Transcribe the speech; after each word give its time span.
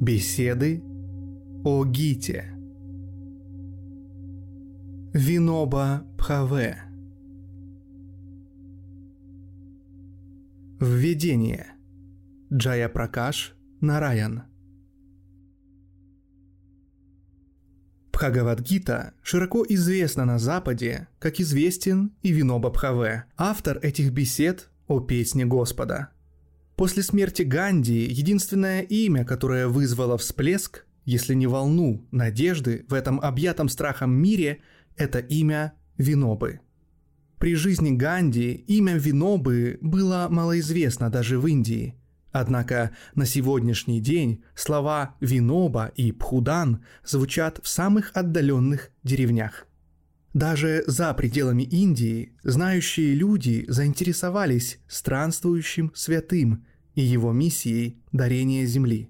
Беседы 0.00 0.82
о 1.64 1.86
Гите. 1.86 2.52
Виноба 5.14 6.04
Пхаве. 6.18 6.82
Введение. 10.78 11.76
Джая 12.52 12.90
Пракаш 12.90 13.56
Нараян. 13.80 14.42
Бхагавадгита 18.12 19.14
широко 19.22 19.64
известна 19.66 20.26
на 20.26 20.38
Западе, 20.38 21.08
как 21.18 21.40
известен 21.40 22.12
и 22.22 22.32
Виноба 22.32 22.68
Бхаве, 22.68 23.24
автор 23.38 23.78
этих 23.78 24.12
бесед 24.12 24.68
о 24.88 25.00
песне 25.00 25.46
Господа. 25.46 26.10
После 26.76 27.02
смерти 27.02 27.42
Ганди 27.42 28.04
единственное 28.04 28.82
имя, 28.82 29.24
которое 29.24 29.66
вызвало 29.66 30.18
всплеск, 30.18 30.86
если 31.04 31.34
не 31.34 31.46
волну, 31.46 32.06
надежды 32.10 32.84
в 32.88 32.94
этом 32.94 33.20
объятом 33.20 33.68
страхом 33.68 34.12
мире, 34.12 34.60
это 34.96 35.18
имя 35.18 35.74
Винобы. 35.98 36.60
При 37.38 37.54
жизни 37.54 37.90
Ганди 37.96 38.52
имя 38.52 38.96
Винобы 38.96 39.78
было 39.80 40.26
малоизвестно 40.30 41.10
даже 41.10 41.38
в 41.38 41.46
Индии– 41.46 41.94
Однако 42.38 42.90
на 43.14 43.24
сегодняшний 43.24 43.98
день 43.98 44.44
слова 44.54 45.14
«виноба» 45.20 45.90
и 45.96 46.12
«пхудан» 46.12 46.84
звучат 47.02 47.60
в 47.62 47.68
самых 47.68 48.10
отдаленных 48.12 48.90
деревнях. 49.02 49.65
Даже 50.36 50.84
за 50.86 51.14
пределами 51.14 51.62
Индии 51.62 52.36
знающие 52.42 53.14
люди 53.14 53.64
заинтересовались 53.68 54.78
странствующим 54.86 55.90
святым 55.94 56.66
и 56.94 57.00
его 57.00 57.32
миссией 57.32 58.02
дарения 58.12 58.66
земли. 58.66 59.08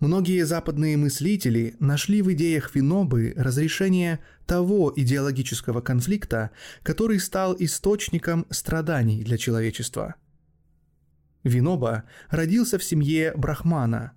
Многие 0.00 0.46
западные 0.46 0.96
мыслители 0.96 1.76
нашли 1.78 2.22
в 2.22 2.32
идеях 2.32 2.74
Винобы 2.74 3.34
разрешение 3.36 4.20
того 4.46 4.90
идеологического 4.96 5.82
конфликта, 5.82 6.52
который 6.82 7.20
стал 7.20 7.54
источником 7.58 8.46
страданий 8.48 9.22
для 9.22 9.36
человечества– 9.36 10.14
Виноба 11.44 12.04
родился 12.28 12.76
в 12.76 12.82
семье 12.82 13.32
Брахмана 13.36 14.14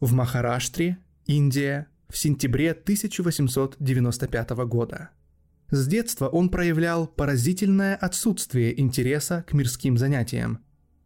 в 0.00 0.12
Махараштре, 0.14 0.98
Индия, 1.26 1.86
в 2.08 2.16
сентябре 2.16 2.72
1895 2.72 4.50
года. 4.66 5.10
С 5.70 5.86
детства 5.86 6.28
он 6.28 6.48
проявлял 6.48 7.06
поразительное 7.06 7.96
отсутствие 7.96 8.78
интереса 8.80 9.44
к 9.46 9.52
мирским 9.52 9.98
занятиям. 9.98 10.60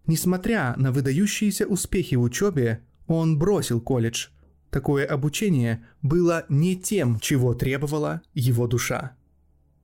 Несмотря 0.06 0.74
на 0.76 0.92
выдающиеся 0.92 1.66
успехи 1.66 2.14
в 2.14 2.22
учебе, 2.22 2.80
он 3.06 3.38
бросил 3.38 3.80
колледж. 3.80 4.28
Такое 4.70 5.06
обучение 5.06 5.84
было 6.02 6.44
не 6.48 6.76
тем, 6.76 7.18
чего 7.20 7.54
требовала 7.54 8.22
его 8.34 8.66
душа. 8.66 9.16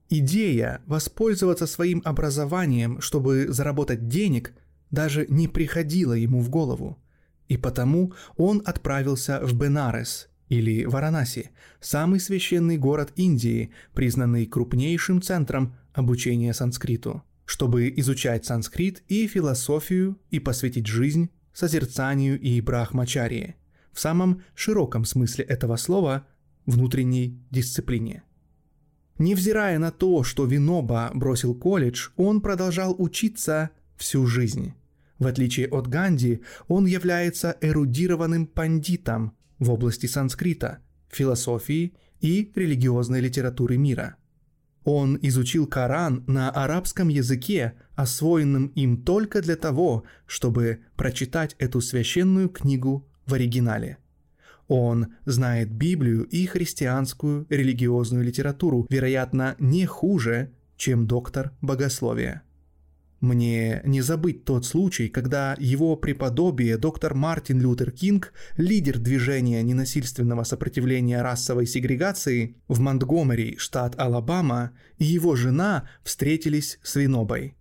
Идея 0.09 0.81
воспользоваться 0.85 1.67
своим 1.67 2.01
образованием, 2.05 3.01
чтобы 3.01 3.47
заработать 3.49 4.07
денег– 4.07 4.53
даже 4.91 5.25
не 5.29 5.47
приходило 5.47 6.13
ему 6.13 6.41
в 6.41 6.49
голову, 6.49 6.97
и 7.47 7.57
потому 7.57 8.13
он 8.35 8.61
отправился 8.65 9.39
в 9.43 9.53
Бенарес 9.53 10.26
или 10.49 10.85
Варанаси, 10.85 11.51
самый 11.79 12.19
священный 12.19 12.77
город 12.77 13.11
Индии, 13.15 13.71
признанный 13.93 14.45
крупнейшим 14.45 15.21
центром 15.21 15.75
обучения 15.93 16.53
санскриту, 16.53 17.23
чтобы 17.45 17.93
изучать 17.97 18.45
санскрит 18.45 19.03
и 19.07 19.27
философию 19.27 20.17
и 20.29 20.39
посвятить 20.39 20.87
жизнь 20.87 21.29
созерцанию 21.53 22.39
и 22.39 22.61
брахмачарии, 22.61 23.55
в 23.91 23.99
самом 23.99 24.43
широком 24.53 25.05
смысле 25.05 25.43
этого 25.45 25.75
слова 25.75 26.27
внутренней 26.65 27.41
дисциплине. 27.49 28.23
Невзирая 29.17 29.79
на 29.79 29.89
то, 29.91 30.23
что 30.23 30.45
Виноба 30.45 31.09
бросил 31.13 31.55
колледж, 31.55 32.09
он 32.15 32.41
продолжал 32.41 32.95
учиться 32.99 33.71
всю 33.95 34.27
жизнь. 34.27 34.73
В 35.17 35.25
отличие 35.25 35.67
от 35.67 35.87
Ганди, 35.87 36.41
он 36.67 36.85
является 36.85 37.57
эрудированным 37.61 38.45
пандитом 38.45 39.33
в 39.59 39.71
области 39.71 40.05
санскрита, 40.05 40.79
философии 41.09 41.93
и 42.21 42.51
религиозной 42.55 43.21
литературы 43.21 43.77
мира. 43.77 44.15
Он 44.83 45.19
изучил 45.21 45.67
Коран 45.67 46.23
на 46.27 46.49
арабском 46.49 47.09
языке, 47.09 47.73
освоенном 47.95 48.67
им 48.67 49.03
только 49.03 49.41
для 49.41 49.57
того, 49.57 50.05
чтобы 50.25 50.79
прочитать 50.95 51.55
эту 51.59 51.81
священную 51.81 52.47
книгу 52.47 53.05
в 53.25 53.33
оригинале. 53.33 53.97
Он 54.67 55.07
знает 55.25 55.71
Библию 55.71 56.23
и 56.23 56.45
христианскую 56.45 57.45
религиозную 57.49 58.23
литературу, 58.23 58.87
вероятно, 58.89 59.55
не 59.59 59.85
хуже, 59.85 60.51
чем 60.77 61.07
доктор 61.07 61.51
богословия. 61.61 62.43
Мне 63.19 63.81
не 63.83 64.01
забыть 64.01 64.45
тот 64.45 64.65
случай, 64.65 65.09
когда 65.09 65.55
его 65.57 65.95
преподобие 65.95 66.77
доктор 66.77 67.15
Мартин 67.15 67.59
Лютер 67.59 67.91
Кинг, 67.91 68.31
лидер 68.57 68.99
движения 68.99 69.63
ненасильственного 69.63 70.43
сопротивления 70.43 71.23
расовой 71.23 71.65
сегрегации 71.65 72.57
в 72.67 72.79
Монтгомери, 72.79 73.57
штат 73.57 73.99
Алабама, 73.99 74.71
и 74.99 75.05
его 75.05 75.35
жена 75.35 75.89
встретились 76.03 76.77
с 76.83 76.95
Винобой. 76.95 77.55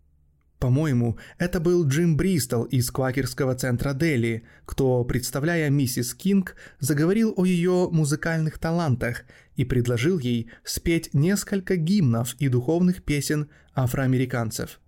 По-моему, 0.59 1.19
это 1.39 1.59
был 1.59 1.87
Джим 1.87 2.19
Бристол 2.19 2.65
из 2.65 2.91
квакерского 2.91 3.55
центра 3.55 3.95
Дели, 3.95 4.43
кто, 4.66 5.05
представляя 5.05 5.71
миссис 5.71 6.15
Кинг, 6.15 6.55
заговорил 6.81 7.33
о 7.34 7.47
ее 7.47 7.89
музыкальных 7.91 8.59
талантах 8.59 9.25
и 9.55 9.65
предложил 9.65 10.19
ей 10.19 10.50
спеть 10.65 11.15
несколько 11.15 11.77
гимнов 11.77 12.34
и 12.39 12.49
духовных 12.49 13.05
песен 13.05 13.49
афроамериканцев– 13.75 14.81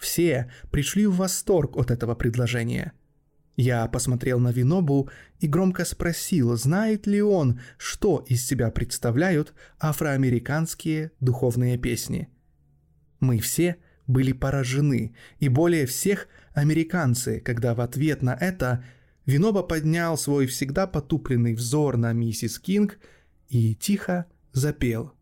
все 0.00 0.50
пришли 0.70 1.06
в 1.06 1.16
восторг 1.16 1.76
от 1.76 1.90
этого 1.90 2.14
предложения. 2.14 2.92
Я 3.54 3.86
посмотрел 3.86 4.40
на 4.40 4.50
Винобу 4.50 5.10
и 5.38 5.46
громко 5.46 5.84
спросил, 5.84 6.56
знает 6.56 7.06
ли 7.06 7.20
он, 7.20 7.60
что 7.76 8.24
из 8.26 8.46
себя 8.46 8.70
представляют 8.70 9.52
афроамериканские 9.78 11.12
духовные 11.20 11.76
песни. 11.76 12.30
Мы 13.20 13.38
все 13.38 13.76
были 14.06 14.32
поражены, 14.32 15.14
и 15.38 15.48
более 15.48 15.84
всех 15.84 16.28
американцы, 16.54 17.40
когда 17.40 17.74
в 17.74 17.82
ответ 17.82 18.22
на 18.22 18.34
это 18.34 18.82
Виноба 19.26 19.62
поднял 19.62 20.16
свой 20.16 20.46
всегда 20.46 20.86
потупленный 20.86 21.52
взор 21.52 21.98
на 21.98 22.14
миссис 22.14 22.58
Кинг 22.58 22.98
и 23.50 23.74
тихо 23.74 24.24
запел. 24.52 25.12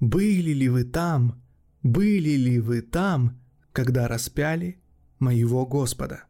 «Были 0.00 0.50
ли 0.50 0.68
вы 0.68 0.82
там? 0.82 1.40
Были 1.84 2.30
ли 2.30 2.58
вы 2.58 2.82
там?» 2.82 3.43
Когда 3.74 4.06
распяли 4.06 4.78
моего 5.18 5.66
Господа. 5.66 6.24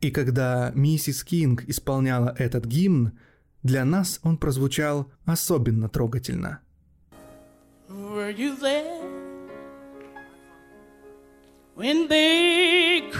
И 0.00 0.10
когда 0.10 0.70
миссис 0.74 1.22
Кинг 1.24 1.64
исполняла 1.68 2.34
этот 2.38 2.64
гимн, 2.64 3.18
для 3.62 3.84
нас 3.84 4.20
он 4.22 4.38
прозвучал 4.38 5.10
особенно 5.26 5.90
трогательно. 5.90 6.60
Were 7.88 8.30
you 8.30 8.56
there 8.58 9.02
when 11.74 12.08
they 12.08 13.10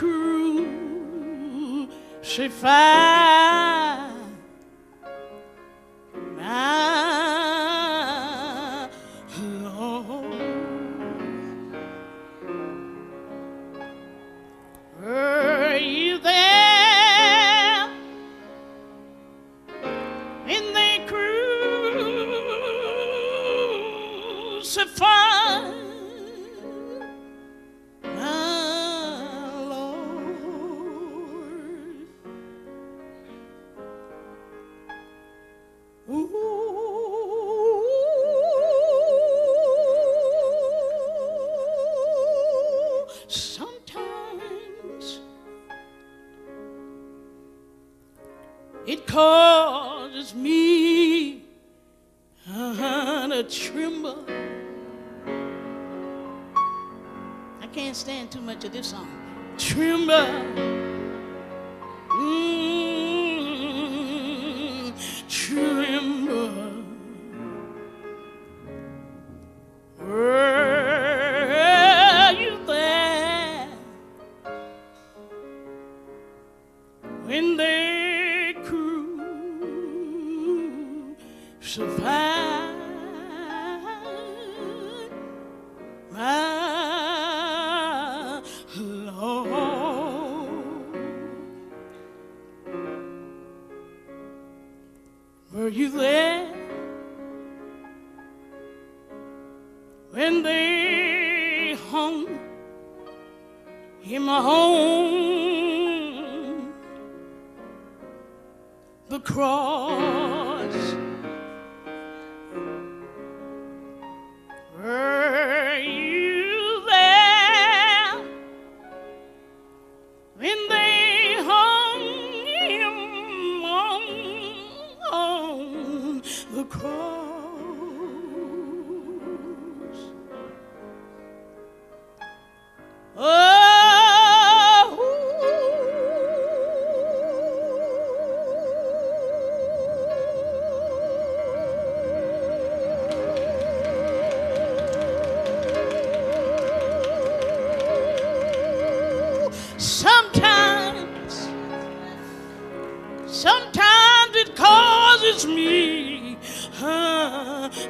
can't 57.73 57.97
stand 57.97 58.31
too 58.31 58.41
much 58.41 58.65
of 58.65 58.73
this 58.73 58.89
song. 58.89 59.09
Tremble. 59.57 60.90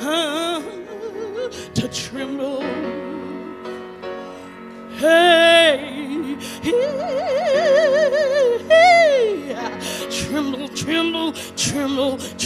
To 0.00 1.88
tremble. 1.92 2.62
Hey, 4.96 6.36
hey, 6.62 6.74
tremble, 10.10 10.68
tremble, 10.68 11.32
tremble, 11.54 12.16
tremble. 12.16 12.39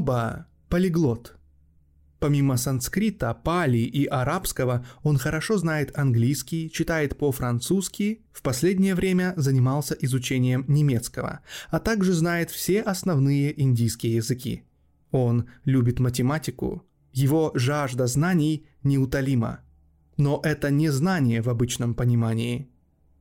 Виноба– 0.00 0.46
полиглот. 0.70 1.36
Помимо 2.20 2.56
санскрита, 2.56 3.34
пали 3.34 3.78
и 3.78 4.06
арабского, 4.06 4.86
он 5.02 5.18
хорошо 5.18 5.58
знает 5.58 5.98
английский, 5.98 6.70
читает 6.70 7.18
по-французски, 7.18 8.22
в 8.32 8.40
последнее 8.40 8.94
время 8.94 9.34
занимался 9.36 9.94
изучением 10.00 10.64
немецкого, 10.68 11.40
а 11.68 11.80
также 11.80 12.14
знает 12.14 12.50
все 12.50 12.80
основные 12.80 13.60
индийские 13.60 14.14
языки. 14.14 14.64
Он 15.10 15.44
любит 15.66 16.00
математику, 16.00 16.82
его 17.12 17.52
жажда 17.54 18.06
знаний 18.06 18.66
неутолима. 18.82 19.60
Но 20.16 20.40
это 20.42 20.70
не 20.70 20.88
знание 20.88 21.42
в 21.42 21.50
обычном 21.50 21.94
понимании. 21.94 22.70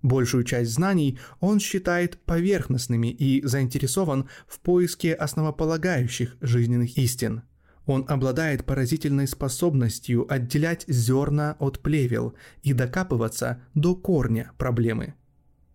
Большую 0.01 0.45
часть 0.45 0.71
знаний 0.71 1.19
он 1.39 1.59
считает 1.59 2.17
поверхностными 2.19 3.07
и 3.07 3.45
заинтересован 3.45 4.29
в 4.47 4.59
поиске 4.59 5.13
основополагающих 5.13 6.37
жизненных 6.39 6.97
истин. 6.97 7.41
Он 7.85 8.05
обладает 8.07 8.65
поразительной 8.65 9.27
способностью 9.27 10.31
отделять 10.31 10.85
зерна 10.87 11.57
от 11.59 11.79
плевел 11.79 12.35
и 12.61 12.73
докапываться 12.73 13.61
до 13.73 13.95
корня 13.95 14.51
проблемы. 14.57 15.15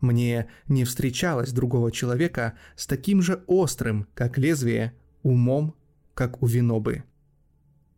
Мне 0.00 0.48
не 0.68 0.84
встречалось 0.84 1.50
другого 1.50 1.90
человека 1.90 2.54
с 2.76 2.86
таким 2.86 3.20
же 3.20 3.42
острым, 3.46 4.06
как 4.14 4.38
лезвие, 4.38 4.94
умом, 5.22 5.74
как 6.14 6.42
у 6.42 6.46
Винобы. 6.46 7.04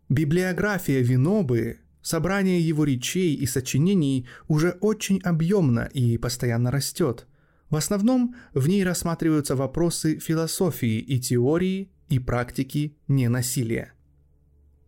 Библиография 0.09 1.01
Винобы, 1.01 1.79
собрание 2.07 2.61
его 2.61 2.85
речей 2.85 3.35
и 3.35 3.47
сочинений 3.47 4.29
уже 4.47 4.79
очень 4.81 5.21
объемно 5.23 5.91
и 5.93 6.19
постоянно 6.19 6.71
растет. 6.71 7.27
В 7.69 7.75
основном 7.75 8.37
в 8.55 8.69
ней 8.69 8.85
рассматриваются 8.85 9.57
вопросы 9.57 10.21
философии 10.21 11.01
и 11.01 11.19
теории 11.19 11.91
и 12.09 12.21
практики 12.21 12.97
ненасилия. 13.09 13.93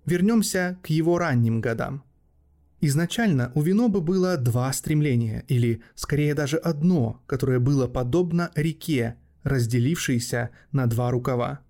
Вернемся 0.07 0.79
к 0.85 0.91
его 0.91 1.19
ранним 1.19 1.61
годам. 1.61 2.05
Изначально 2.81 3.51
у 3.57 3.63
Винобы 3.63 4.01
было 4.01 4.37
два 4.37 4.73
стремления, 4.73 5.45
или 5.49 5.83
скорее 5.97 6.35
даже 6.35 6.57
одно, 6.57 7.21
которое 7.27 7.59
было 7.59 7.89
подобно 7.89 8.53
реке, 8.55 9.17
разделившейся 9.43 10.51
на 10.71 10.87
два 10.87 11.11
рукава. 11.11 11.63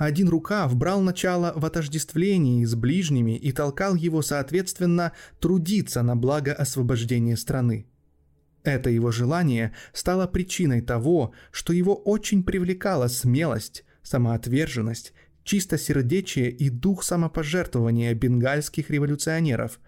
Один 0.00 0.30
рукав 0.30 0.74
брал 0.76 1.02
начало 1.02 1.52
в 1.54 1.66
отождествлении 1.66 2.64
с 2.64 2.74
ближними 2.74 3.36
и 3.36 3.52
толкал 3.52 3.94
его, 3.94 4.22
соответственно, 4.22 5.12
трудиться 5.40 6.00
на 6.00 6.16
благо 6.16 6.54
освобождения 6.54 7.36
страны. 7.36 7.86
Это 8.62 8.88
его 8.88 9.10
желание 9.10 9.74
стало 9.92 10.26
причиной 10.26 10.80
того, 10.80 11.34
что 11.50 11.74
его 11.74 11.94
очень 11.94 12.44
привлекала 12.44 13.08
смелость, 13.08 13.84
самоотверженность, 14.02 15.12
чистосердечие 15.44 16.50
и 16.50 16.70
дух 16.70 17.02
самопожертвования 17.02 18.14
бенгальских 18.14 18.88
революционеров, 18.88 19.80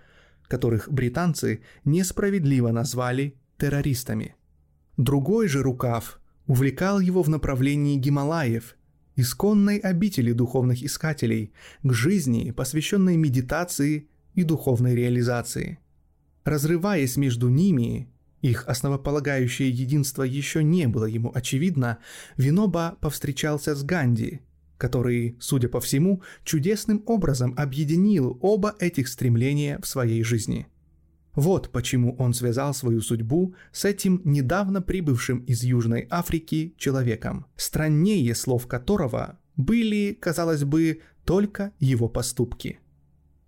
которых 0.46 0.92
британцы 0.92 1.62
несправедливо 1.86 2.70
назвали 2.70 3.40
террористами. 3.56 4.36
Другой 4.98 5.48
же 5.48 5.62
рукав 5.62 6.20
увлекал 6.46 7.00
его 7.00 7.22
в 7.22 7.30
направлении 7.30 7.96
Гималаев, 7.96 8.76
исконной 9.16 9.78
обители 9.78 10.32
духовных 10.32 10.82
искателей, 10.82 11.52
к 11.82 11.92
жизни, 11.92 12.50
посвященной 12.50 13.16
медитации 13.16 14.08
и 14.34 14.44
духовной 14.44 14.94
реализации. 14.94 15.78
Разрываясь 16.44 17.16
между 17.16 17.48
ними, 17.48 18.08
их 18.40 18.66
основополагающее 18.66 19.70
единство 19.70 20.24
еще 20.24 20.64
не 20.64 20.88
было 20.88 21.04
ему 21.04 21.30
очевидно, 21.32 21.98
Виноба 22.36 22.96
повстречался 23.00 23.76
с 23.76 23.84
Ганди, 23.84 24.40
который, 24.78 25.36
судя 25.38 25.68
по 25.68 25.80
всему, 25.80 26.22
чудесным 26.42 27.04
образом 27.06 27.54
объединил 27.56 28.38
оба 28.42 28.74
этих 28.80 29.06
стремления 29.06 29.78
в 29.80 29.86
своей 29.86 30.24
жизни. 30.24 30.66
Вот 31.34 31.70
почему 31.70 32.14
он 32.16 32.34
связал 32.34 32.74
свою 32.74 33.00
судьбу 33.00 33.54
с 33.72 33.86
этим 33.86 34.20
недавно 34.24 34.82
прибывшим 34.82 35.38
из 35.40 35.62
Южной 35.62 36.06
Африки 36.10 36.74
человеком, 36.76 37.46
страннее 37.56 38.34
слов 38.34 38.66
которого 38.66 39.38
были, 39.56 40.16
казалось 40.20 40.64
бы, 40.64 41.00
только 41.24 41.72
его 41.78 42.08
поступки. 42.08 42.80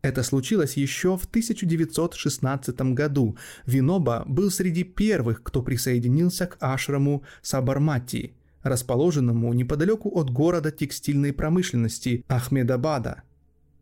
Это 0.01 0.23
случилось 0.23 0.77
еще 0.77 1.17
в 1.17 1.25
1916 1.25 2.79
году. 2.93 3.37
Виноба 3.67 4.25
был 4.27 4.51
среди 4.51 4.85
первых, 4.85 5.43
кто 5.43 5.63
присоединился 5.63 6.47
к 6.47 6.59
ашраму 6.61 7.23
Сабармати, 7.43 8.35
расположенному 8.63 9.53
неподалеку 9.55 10.11
от 10.11 10.31
города 10.31 10.71
текстильной 10.71 11.33
промышленности 11.33 12.23
Ахмедабада. 12.29 13.23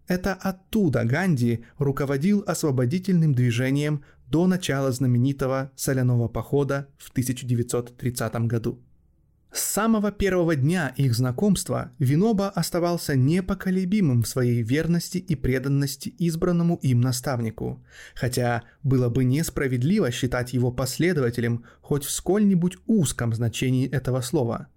Это 0.08 0.34
оттуда 0.34 1.04
Ганди 1.04 1.64
руководил 1.78 2.44
освободительным 2.46 3.34
движением 3.34 4.02
до 4.26 4.46
начала 4.46 4.90
знаменитого 4.92 5.70
соляного 5.76 6.28
похода 6.28 6.88
в 6.98 7.10
1930 7.10 8.34
году. 8.46 8.80
С 9.52 9.60
самого 9.60 10.10
первого 10.10 10.56
дня 10.56 10.94
их 10.96 11.14
знакомства 11.14 11.92
Виноба 11.98 12.48
оставался 12.48 13.16
непоколебимым 13.16 14.22
в 14.22 14.28
своей 14.28 14.62
верности 14.62 15.18
и 15.18 15.34
преданности 15.34 16.08
избранному 16.08 16.76
им 16.76 17.02
наставнику, 17.02 17.84
хотя 18.14 18.62
было 18.82 19.10
бы 19.10 19.24
несправедливо 19.24 20.10
считать 20.10 20.54
его 20.54 20.72
последователем 20.72 21.64
хоть 21.82 22.04
в 22.04 22.10
сколь-нибудь 22.10 22.78
узком 22.86 23.34
значении 23.34 23.86
этого 23.86 24.22
слова. 24.22 24.68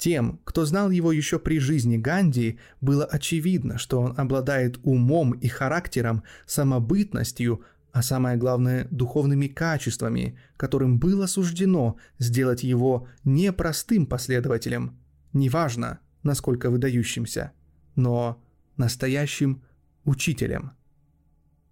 Тем, 0.00 0.40
кто 0.44 0.64
знал 0.64 0.88
его 0.88 1.12
еще 1.12 1.38
при 1.38 1.58
жизни 1.58 1.98
Ганди, 1.98 2.58
было 2.80 3.04
очевидно, 3.04 3.76
что 3.76 4.00
он 4.00 4.14
обладает 4.16 4.78
умом 4.82 5.32
и 5.32 5.46
характером, 5.46 6.22
самобытностью, 6.46 7.62
а 7.92 8.00
самое 8.02 8.38
главное 8.38 8.88
духовными 8.90 9.46
качествами, 9.46 10.38
которым 10.56 10.98
было 10.98 11.26
суждено 11.26 11.98
сделать 12.18 12.62
его 12.62 13.08
не 13.24 13.52
простым 13.52 14.06
последователем, 14.06 14.98
неважно, 15.34 15.98
насколько 16.22 16.70
выдающимся, 16.70 17.52
но 17.94 18.42
настоящим 18.78 19.62
учителем. 20.06 20.72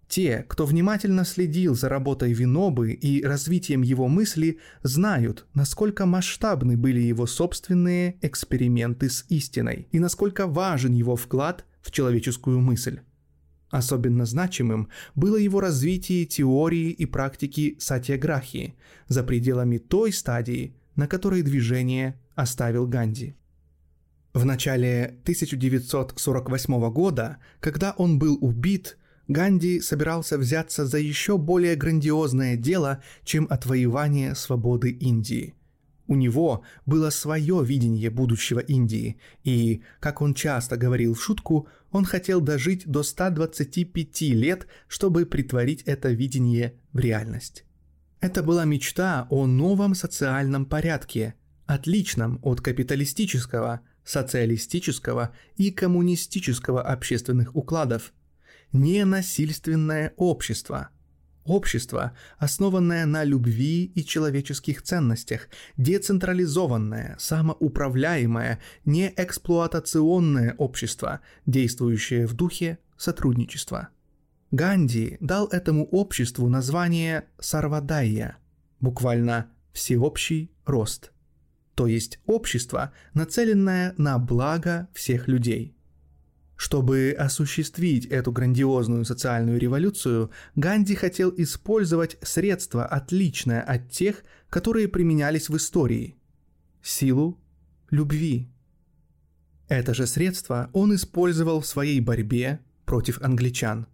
Те, 0.09 0.43
кто 0.47 0.65
внимательно 0.65 1.23
следил 1.23 1.75
за 1.75 1.87
работой 1.87 2.33
Винобы 2.33 2.93
и 2.93 3.23
развитием 3.23 3.83
его 3.83 4.07
мысли, 4.07 4.57
знают, 4.81 5.45
насколько 5.53 6.07
масштабны 6.07 6.75
были 6.77 6.99
его 6.99 7.27
собственные 7.27 8.17
эксперименты 8.23 9.07
с 9.07 9.23
истиной 9.29 9.87
и 9.91 9.99
насколько 9.99 10.47
важен 10.47 10.93
его 10.93 11.15
вклад 11.15 11.63
в 11.83 11.91
человеческую 11.91 12.59
мысль. 12.59 13.01
Особенно 13.69 14.25
значимым 14.25 14.89
было 15.13 15.35
его 15.35 15.59
развитие 15.59 16.25
теории 16.25 16.89
и 16.89 17.05
практики 17.05 17.77
сатьяграхи 17.79 18.73
за 19.07 19.21
пределами 19.21 19.77
той 19.77 20.11
стадии, 20.11 20.75
на 20.95 21.07
которой 21.07 21.43
движение 21.43 22.19
оставил 22.33 22.87
Ганди. 22.87 23.35
В 24.33 24.43
начале 24.43 25.19
1948 25.21 26.89
года, 26.91 27.37
когда 27.59 27.91
он 27.91 28.17
был 28.17 28.39
убит, 28.41 28.97
Ганди 29.29 29.79
собирался 29.79 30.39
взяться 30.39 30.87
за 30.87 30.97
еще 30.97 31.37
более 31.37 31.75
грандиозное 31.75 32.57
дело, 32.57 33.03
чем 33.23 33.45
отвоевание 33.47 34.33
свободы 34.33 34.89
Индии. 34.89 35.53
У 36.07 36.15
него 36.15 36.63
было 36.87 37.11
свое 37.11 37.63
видение 37.63 38.09
будущего 38.09 38.59
Индии, 38.59 39.19
и, 39.43 39.83
как 39.99 40.23
он 40.23 40.33
часто 40.33 40.77
говорил 40.77 41.13
в 41.13 41.21
шутку, 41.23 41.67
он 41.91 42.05
хотел 42.05 42.41
дожить 42.41 42.87
до 42.87 43.03
125 43.03 44.21
лет, 44.33 44.65
чтобы 44.87 45.27
притворить 45.27 45.83
это 45.83 46.09
видение 46.09 46.73
в 46.91 46.97
реальность. 46.97 47.65
Это 48.21 48.41
была 48.41 48.65
мечта 48.65 49.27
о 49.29 49.45
новом 49.45 49.93
социальном 49.93 50.65
порядке, 50.65 51.35
отличном 51.67 52.39
от 52.41 52.61
капиталистического, 52.61 53.81
социалистического 54.03 55.35
и 55.55 55.69
коммунистического 55.69 56.81
общественных 56.81 57.55
укладов. 57.55 58.11
Ненасильственное 58.71 60.13
общество– 60.17 60.89
Общество, 61.49 62.11
основанное 62.37 63.07
на 63.07 63.23
любви 63.23 63.85
и 63.95 64.05
человеческих 64.05 64.83
ценностях, 64.83 65.47
децентрализованное, 65.77 67.15
самоуправляемое, 67.17 68.59
неэксплуатационное 68.85 70.53
общество, 70.59 71.21
действующее 71.47 72.27
в 72.27 72.33
духе 72.33 72.77
сотрудничества. 72.97 73.89
Ганди 74.51 75.17
дал 75.21 75.47
этому 75.47 75.85
обществу 75.85 76.47
название 76.49 77.25
Сарвадайя, 77.39 78.37
буквально 78.79 79.49
«всеобщий 79.73 80.51
рост», 80.65 81.11
то 81.73 81.87
есть 81.87 82.19
общество, 82.27 82.91
нацеленное 83.15 83.95
на 83.97 84.19
благо 84.19 84.87
всех 84.93 85.27
людей– 85.27 85.75
чтобы 86.59 87.15
осуществить 87.17 88.05
эту 88.07 88.33
грандиозную 88.33 89.05
социальную 89.05 89.57
революцию, 89.57 90.29
Ганди 90.55 90.93
хотел 90.93 91.33
использовать 91.37 92.17
средства, 92.21 92.85
отличное 92.85 93.61
от 93.61 93.89
тех, 93.89 94.25
которые 94.49 94.89
применялись 94.89 95.47
в 95.47 95.55
истории– 95.55 96.17
силу 96.83 97.39
любви. 97.91 98.49
Это 99.69 99.93
же 99.93 100.05
средство 100.05 100.69
он 100.73 100.93
использовал 100.93 101.61
в 101.61 101.65
своей 101.65 102.01
борьбе 102.01 102.59
против 102.83 103.21
англичан. 103.21 103.87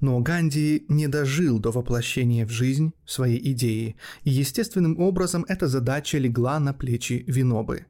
Но 0.00 0.18
Ганди 0.18 0.86
не 0.88 1.06
дожил 1.06 1.60
до 1.60 1.70
воплощения 1.70 2.44
в 2.44 2.50
жизнь 2.50 2.92
своей 3.06 3.52
идеи, 3.52 3.94
и 4.24 4.30
естественным 4.30 4.98
образом 4.98 5.46
эта 5.46 5.68
задача 5.68 6.18
легла 6.18 6.58
на 6.58 6.74
плечи 6.74 7.22
Винобы 7.28 7.86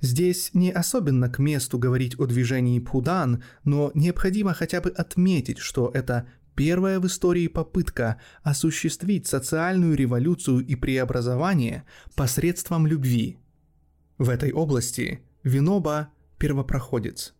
Здесь 0.00 0.50
не 0.54 0.70
особенно 0.70 1.28
к 1.28 1.38
месту 1.38 1.78
говорить 1.78 2.18
о 2.20 2.26
движении 2.26 2.78
Пудан, 2.78 3.42
но 3.64 3.90
необходимо 3.94 4.54
хотя 4.54 4.80
бы 4.80 4.90
отметить, 4.90 5.58
что 5.58 5.90
это 5.92 6.28
первая 6.54 7.00
в 7.00 7.06
истории 7.06 7.48
попытка 7.48 8.20
осуществить 8.42 9.26
социальную 9.26 9.96
революцию 9.96 10.64
и 10.64 10.76
преобразование 10.76 11.84
посредством 12.14 12.86
любви. 12.86 13.38
В 14.18 14.28
этой 14.28 14.52
области 14.52 15.20
Виноба– 15.42 16.08
первопроходец. 16.38 17.34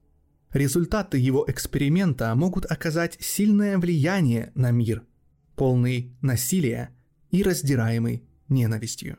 Результаты 0.53 1.19
его 1.19 1.45
эксперимента 1.47 2.35
могут 2.35 2.65
оказать 2.67 3.19
сильное 3.21 3.79
влияние 3.79 4.51
на 4.55 4.71
мир, 4.71 5.05
полный 5.57 6.17
насилия 6.23 6.91
и 7.31 7.43
раздираемый 7.43 8.25
ненавистью. 8.49 9.19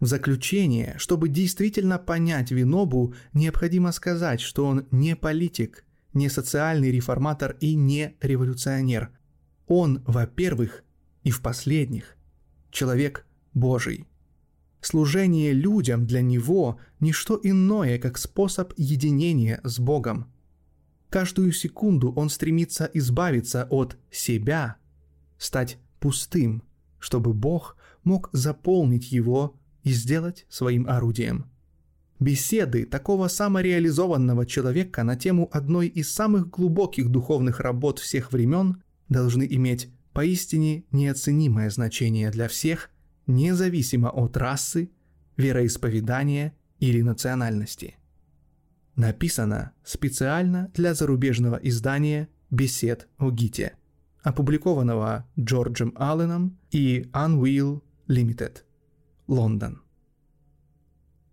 В 0.00 0.06
заключение, 0.06 0.94
чтобы 0.98 1.28
действительно 1.28 1.98
понять 1.98 2.52
Винобу, 2.52 3.14
необходимо 3.32 3.90
сказать, 3.90 4.40
что 4.40 4.64
он 4.64 4.86
не 4.92 5.16
политик, 5.16 5.84
не 6.14 6.28
социальный 6.28 6.92
реформатор 6.92 7.56
и 7.60 7.74
не 7.74 8.14
революционер. 8.20 9.10
Он, 9.66 10.02
во-первых, 10.06 10.84
и 11.24 11.30
в 11.30 11.42
последних, 11.42 12.16
человек 12.70 13.26
Божий. 13.54 14.06
Служение 14.80 15.52
людям 15.52 16.06
для 16.06 16.22
него– 16.22 16.78
не 17.00 17.12
что 17.12 17.38
иное, 17.42 17.98
как 17.98 18.18
способ 18.18 18.72
единения 18.76 19.60
с 19.64 19.80
Богом. 19.80 20.32
Каждую 21.10 21.52
секунду 21.52 22.12
он 22.12 22.30
стремится 22.30 22.88
избавиться 22.94 23.66
от 23.70 23.96
себя, 24.10 24.76
стать 25.38 25.78
пустым, 25.98 26.62
чтобы 27.00 27.34
Бог 27.34 27.76
мог 28.04 28.30
заполнить 28.32 29.10
его 29.10 29.56
и 29.84 29.92
сделать 29.92 30.46
своим 30.48 30.88
орудием. 30.88 31.46
Беседы 32.20 32.84
такого 32.84 33.28
самореализованного 33.28 34.44
человека 34.44 35.04
на 35.04 35.14
тему 35.14 35.48
одной 35.52 35.86
из 35.86 36.12
самых 36.12 36.50
глубоких 36.50 37.10
духовных 37.10 37.60
работ 37.60 38.00
всех 38.00 38.32
времен 38.32 38.82
должны 39.08 39.46
иметь 39.48 39.92
поистине 40.12 40.84
неоценимое 40.90 41.70
значение 41.70 42.30
для 42.30 42.48
всех, 42.48 42.90
независимо 43.28 44.08
от 44.08 44.36
расы, 44.36 44.90
вероисповедания 45.36 46.54
или 46.80 47.02
национальности. 47.02 47.96
Написано 48.96 49.72
специально 49.84 50.72
для 50.74 50.94
зарубежного 50.94 51.60
издания 51.62 52.28
«Бесед 52.50 53.06
о 53.18 53.30
Гите», 53.30 53.74
опубликованного 54.24 55.24
Джорджем 55.38 55.92
Алленом 55.94 56.58
и 56.72 57.08
Unwheel 57.12 57.80
Limited– 58.08 58.62
Лондон. 59.28 59.82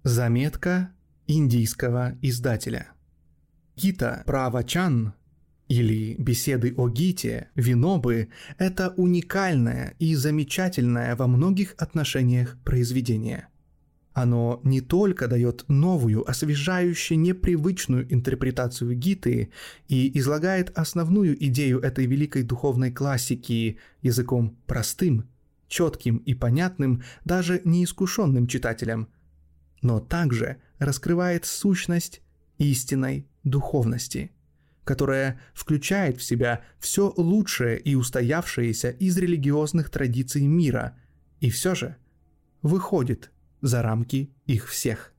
Заметка 0.04 0.92
индийского 1.28 2.18
издателя. 2.22 2.90
Гита 3.78 4.22
Правачан 4.26 5.14
или 5.70 6.16
беседы 6.20 6.74
о 6.76 6.90
Гите, 6.90 7.52
Винобы– 7.56 8.28
это 8.58 8.90
уникальное 8.98 9.96
и 9.98 10.14
замечательное 10.16 11.16
во 11.16 11.28
многих 11.28 11.74
отношениях 11.78 12.58
произведение. 12.66 13.48
Оно 14.12 14.60
не 14.64 14.82
только 14.82 15.30
дает 15.30 15.64
новую, 15.70 16.30
освежающую, 16.30 17.18
непривычную 17.18 18.14
интерпретацию 18.14 18.94
Гиты 18.94 19.52
и 19.88 20.20
излагает 20.20 20.78
основную 20.78 21.42
идею 21.46 21.80
этой 21.80 22.06
великой 22.08 22.44
духовной 22.44 22.92
классики 22.92 23.78
языком 24.02 24.58
простым 24.68 25.30
четким 25.68 26.18
и 26.18 26.34
понятным 26.34 27.04
даже 27.24 27.62
неискушенным 27.64 28.48
читателям, 28.48 29.10
но 29.82 30.00
также 30.00 30.58
раскрывает 30.80 31.46
сущность 31.46 32.22
истинной 32.58 33.28
духовности, 33.44 34.32
которая 34.84 35.40
включает 35.54 36.18
в 36.18 36.24
себя 36.24 36.62
все 36.80 37.14
лучшее 37.18 37.80
и 37.80 37.96
устоявшееся 37.96 38.92
из 38.92 39.18
религиозных 39.18 39.90
традиций 39.90 40.46
мира 40.48 40.98
и 41.40 41.50
все 41.50 41.76
же 41.76 41.98
выходит 42.62 43.32
за 43.62 43.82
рамки 43.82 44.32
их 44.46 44.70
всех. 44.70 45.14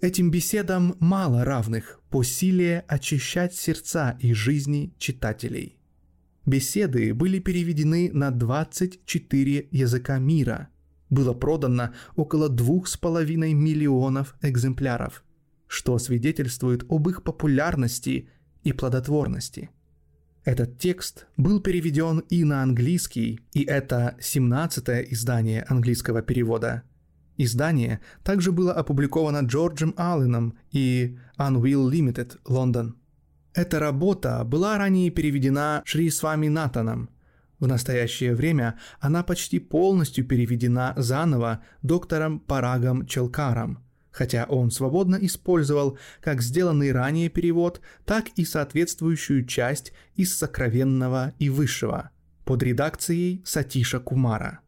Этим 0.00 0.30
беседам 0.30 0.96
мало 1.00 1.44
равных 1.44 2.00
по 2.10 2.22
силе 2.22 2.84
очищать 2.88 3.54
сердца 3.54 4.18
и 4.20 4.34
жизни 4.34 4.92
читателей– 4.98 5.78
Беседы 6.46 7.14
были 7.14 7.38
переведены 7.38 8.10
на 8.12 8.30
24 8.30 9.68
языка 9.70 10.18
мира. 10.18 10.68
Было 11.08 11.32
продано 11.32 11.90
около 12.16 12.48
двух 12.50 12.86
с 12.88 12.96
половиной 12.98 13.54
миллионов 13.54 14.34
экземпляров, 14.42 15.24
что 15.66 15.98
свидетельствует 15.98 16.84
об 16.90 17.08
их 17.08 17.22
популярности 17.22 18.28
и 18.62 18.72
плодотворности. 18.72 19.70
Этот 20.44 20.78
текст 20.78 21.26
был 21.38 21.60
переведен 21.60 22.18
и 22.18 22.44
на 22.44 22.62
английский, 22.62 23.40
и 23.54 23.62
это 23.62 24.14
17 24.20 25.12
издание 25.12 25.62
английского 25.62 26.20
перевода. 26.20 26.82
Издание 27.38 28.00
также 28.22 28.52
было 28.52 28.74
опубликовано 28.74 29.38
Джорджем 29.46 29.94
Алленом 29.96 30.58
и 30.70 31.18
Unwheel 31.38 31.90
Limited, 31.90 32.38
Лондон– 32.44 32.96
эта 33.54 33.78
работа 33.78 34.42
была 34.44 34.76
ранее 34.78 35.10
переведена 35.10 35.82
Шри 35.84 36.10
Свами 36.10 36.48
Натаном. 36.48 37.08
В 37.60 37.68
настоящее 37.68 38.34
время 38.34 38.78
она 39.00 39.22
почти 39.22 39.60
полностью 39.60 40.26
переведена 40.26 40.92
заново 40.96 41.62
доктором 41.82 42.40
Парагом 42.40 43.06
Челкаром, 43.06 43.78
хотя 44.10 44.44
он 44.48 44.72
свободно 44.72 45.16
использовал 45.20 45.96
как 46.20 46.42
сделанный 46.42 46.92
ранее 46.92 47.28
перевод, 47.28 47.80
так 48.04 48.28
и 48.36 48.44
соответствующую 48.44 49.46
часть 49.46 49.92
из 50.16 50.36
сокровенного 50.36 51.32
и 51.38 51.48
высшего 51.48 52.10
под 52.44 52.62
редакцией 52.62 53.40
Сатиша 53.44 54.00
Кумара. 54.00 54.60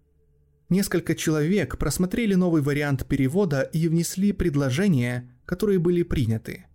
Несколько 0.68 1.14
человек 1.14 1.76
просмотрели 1.76 2.34
новый 2.34 2.62
вариант 2.62 3.06
перевода 3.06 3.62
и 3.62 3.88
внесли 3.88 4.32
предложения, 4.32 5.30
которые 5.44 5.78
были 5.78 6.02
приняты. 6.02 6.66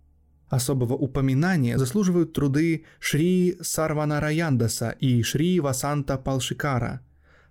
Особого 0.52 0.92
упоминания 0.92 1.78
заслуживают 1.78 2.34
труды 2.34 2.84
Шри 3.00 3.56
Сарвана 3.62 4.20
Раяндаса 4.20 4.90
и 4.90 5.22
Шри 5.22 5.60
Васанта 5.60 6.18
Палшикара. 6.18 7.00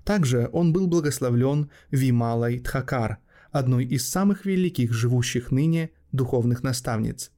Также 0.04 0.52
он 0.54 0.72
был 0.72 0.86
благословлен 0.86 1.72
Вималой 1.90 2.60
Тхакар– 2.60 3.18
одной 3.52 3.86
из 3.86 4.08
самых 4.08 4.46
великих 4.46 4.94
живущих 4.94 5.50
ныне 5.50 5.90
духовных 6.12 6.62
наставниц. 6.62 7.32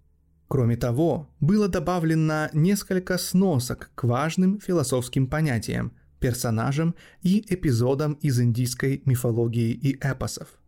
Кроме 0.49 0.75
того, 0.75 1.29
было 1.39 1.69
добавлено 1.69 2.49
несколько 2.51 3.17
сносок 3.17 3.89
к 3.95 4.03
важным 4.03 4.59
философским 4.59 5.27
понятиям, 5.27 5.93
персонажам 6.19 6.93
и 7.21 7.41
эпизодам 7.47 8.15
из 8.15 8.37
индийской 8.37 9.01
мифологии 9.05 9.71
и 9.71 9.97
эпосов. 10.01 10.59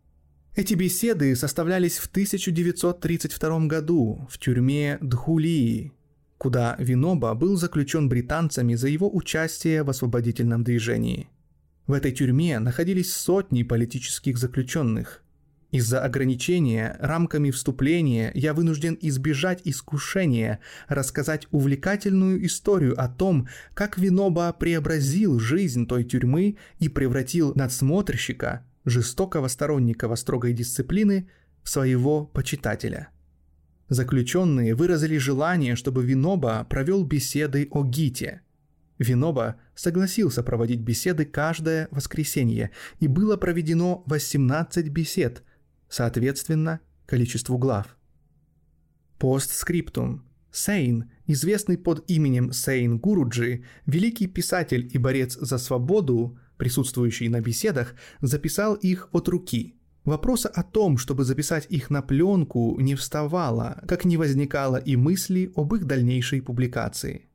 Эти 0.56 0.74
беседы 0.74 1.36
составлялись 1.36 1.98
в 1.98 2.08
1932 2.08 3.68
году 3.68 4.26
в 4.30 4.38
тюрьме 4.40 4.98
Дхулии, 5.02 5.92
куда 6.38 6.78
Виноба 6.80 7.34
был 7.34 7.58
заключен 7.58 8.08
британцами 8.08 8.76
за 8.76 8.88
его 8.88 9.14
участие 9.14 9.84
в 9.84 9.90
освободительном 9.90 10.64
движении. 10.64 11.28
В 11.88 11.94
этой 11.94 12.14
тюрьме 12.14 12.60
находились 12.60 13.14
сотни 13.14 13.64
политических 13.64 14.38
заключенных, 14.38 15.26
из-за 15.76 16.02
ограничения 16.02 16.96
рамками 17.02 17.52
вступления 17.52 18.32
я 18.34 18.54
вынужден 18.54 18.98
избежать 19.02 19.60
искушения 19.66 20.62
рассказать 20.88 21.48
увлекательную 21.52 22.46
историю 22.46 22.98
о 22.98 23.10
том, 23.10 23.50
как 23.74 23.98
Виноба 23.98 24.56
преобразил 24.58 25.38
жизнь 25.38 25.86
той 25.86 26.06
тюрьмы 26.06 26.56
и 26.80 26.88
превратил 26.88 27.52
надсмотрщика, 27.56 28.64
жестокого 28.86 29.48
сторонника 29.48 30.08
строгой 30.16 30.54
дисциплины, 30.54 31.30
в 31.64 31.70
своего 31.70 32.26
почитателя. 32.26 33.10
Заключенные 33.90 34.76
выразили 34.76 35.18
желание, 35.18 35.76
чтобы 35.76 36.06
Виноба 36.06 36.64
провел 36.70 37.04
беседы 37.04 37.68
о 37.72 37.84
Гите. 37.84 38.42
Виноба 39.00 39.56
согласился 39.74 40.44
проводить 40.44 40.82
беседы 40.82 41.26
каждое 41.26 41.88
воскресенье, 41.92 42.72
и 43.00 43.08
было 43.08 43.36
проведено 43.36 44.04
18 44.06 44.90
бесед– 44.90 45.44
соответственно 45.90 46.82
количеству 47.06 47.58
глав. 47.58 47.98
Постскриптум. 49.18 50.24
Сейн, 50.52 51.12
известный 51.28 51.78
под 51.78 52.10
именем 52.10 52.54
Сейн 52.54 52.98
Гуруджи, 52.98 53.66
великий 53.86 54.28
писатель 54.28 54.90
и 54.94 54.98
борец 54.98 55.36
за 55.36 55.58
свободу, 55.58 56.40
присутствующий 56.58 57.28
на 57.30 57.42
беседах, 57.42 57.96
записал 58.22 58.76
их 58.76 59.10
от 59.12 59.28
руки. 59.28 59.76
Вопроса 60.04 60.50
о 60.50 60.64
том, 60.64 60.98
чтобы 60.98 61.24
записать 61.24 61.66
их 61.70 61.90
на 61.90 62.02
пленку, 62.02 62.80
не 62.80 62.96
вставало, 62.96 63.82
как 63.88 64.06
не 64.06 64.18
возникало 64.18 64.78
и 64.78 64.96
мысли 64.96 65.52
об 65.56 65.74
их 65.74 65.86
дальнейшей 65.86 66.42
публикации. 66.42 67.28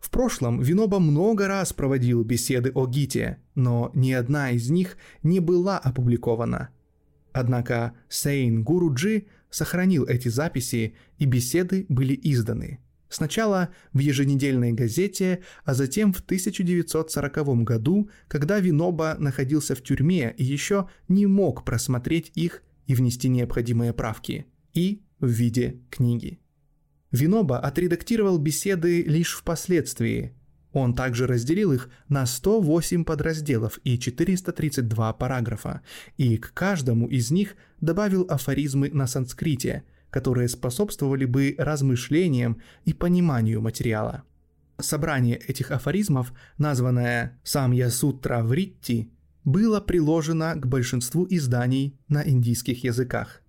В 0.00 0.10
прошлом 0.10 0.60
Виноба 0.60 0.98
много 0.98 1.48
раз 1.48 1.72
проводил 1.72 2.24
беседы 2.24 2.70
о 2.74 2.86
Гите, 2.86 3.38
но 3.54 3.90
ни 3.94 4.12
одна 4.12 4.50
из 4.50 4.70
них 4.70 4.96
не 5.22 5.40
была 5.40 5.78
опубликована– 5.78 6.70
Однако 7.32 7.92
Сейн 8.08 8.64
Гуруджи 8.64 9.26
сохранил 9.50 10.04
эти 10.04 10.28
записи, 10.28 10.96
и 11.18 11.24
беседы 11.24 11.86
были 11.88 12.18
изданы. 12.20 12.80
Сначала 13.08 13.70
в 13.92 13.98
еженедельной 13.98 14.72
газете, 14.72 15.42
а 15.64 15.74
затем 15.74 16.12
в 16.12 16.20
1940 16.20 17.64
году, 17.64 18.10
когда 18.28 18.60
Виноба 18.60 19.16
находился 19.18 19.74
в 19.74 19.82
тюрьме 19.82 20.34
и 20.36 20.44
еще 20.44 20.88
не 21.08 21.26
мог 21.26 21.64
просмотреть 21.64 22.32
их 22.34 22.62
и 22.86 22.94
внести 22.94 23.28
необходимые 23.28 23.92
правки, 23.92 24.46
и 24.74 25.02
в 25.20 25.28
виде 25.28 25.80
книги. 25.90 26.40
Виноба 27.10 27.58
отредактировал 27.58 28.38
беседы 28.38 29.02
лишь 29.02 29.34
впоследствии, 29.34 30.34
он 30.72 30.94
также 30.94 31.26
разделил 31.26 31.72
их 31.72 31.88
на 32.08 32.26
108 32.26 33.04
подразделов 33.04 33.78
и 33.84 33.98
432 33.98 35.12
параграфа, 35.14 35.80
и 36.16 36.36
к 36.36 36.52
каждому 36.52 37.08
из 37.08 37.30
них 37.30 37.56
добавил 37.80 38.26
афоризмы 38.28 38.90
на 38.90 39.06
санскрите, 39.06 39.84
которые 40.10 40.48
способствовали 40.48 41.24
бы 41.24 41.54
размышлениям 41.58 42.60
и 42.84 42.92
пониманию 42.92 43.60
материала. 43.60 44.22
Собрание 44.80 45.36
этих 45.36 45.70
афоризмов, 45.70 46.32
названное 46.56 47.38
«Самья 47.42 47.90
Сутра 47.90 48.42
Вритти», 48.42 49.10
было 49.44 49.80
приложено 49.80 50.54
к 50.54 50.66
большинству 50.66 51.26
изданий 51.28 51.98
на 52.08 52.28
индийских 52.28 52.84
языках– 52.84 53.42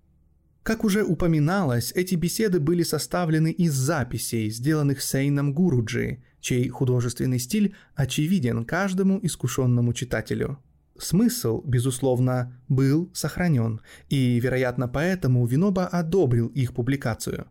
как 0.70 0.84
уже 0.84 1.04
упоминалось, 1.04 1.92
эти 1.96 2.14
беседы 2.14 2.60
были 2.60 2.84
составлены 2.84 3.52
из 3.52 3.74
записей, 3.74 4.52
сделанных 4.52 5.02
Сейном 5.02 5.52
Гуруджи, 5.52 6.22
чей 6.42 6.68
художественный 6.70 7.40
стиль 7.40 7.74
очевиден 7.96 8.66
каждому 8.66 9.20
искушенному 9.20 9.94
читателю. 9.94 10.60
Смысл, 11.00 11.62
безусловно, 11.66 12.60
был 12.68 13.10
сохранен, 13.14 13.80
и, 14.10 14.38
вероятно, 14.40 14.90
поэтому 14.90 15.46
Виноба 15.46 15.88
одобрил 15.88 16.48
их 16.48 16.74
публикацию. 16.74 17.48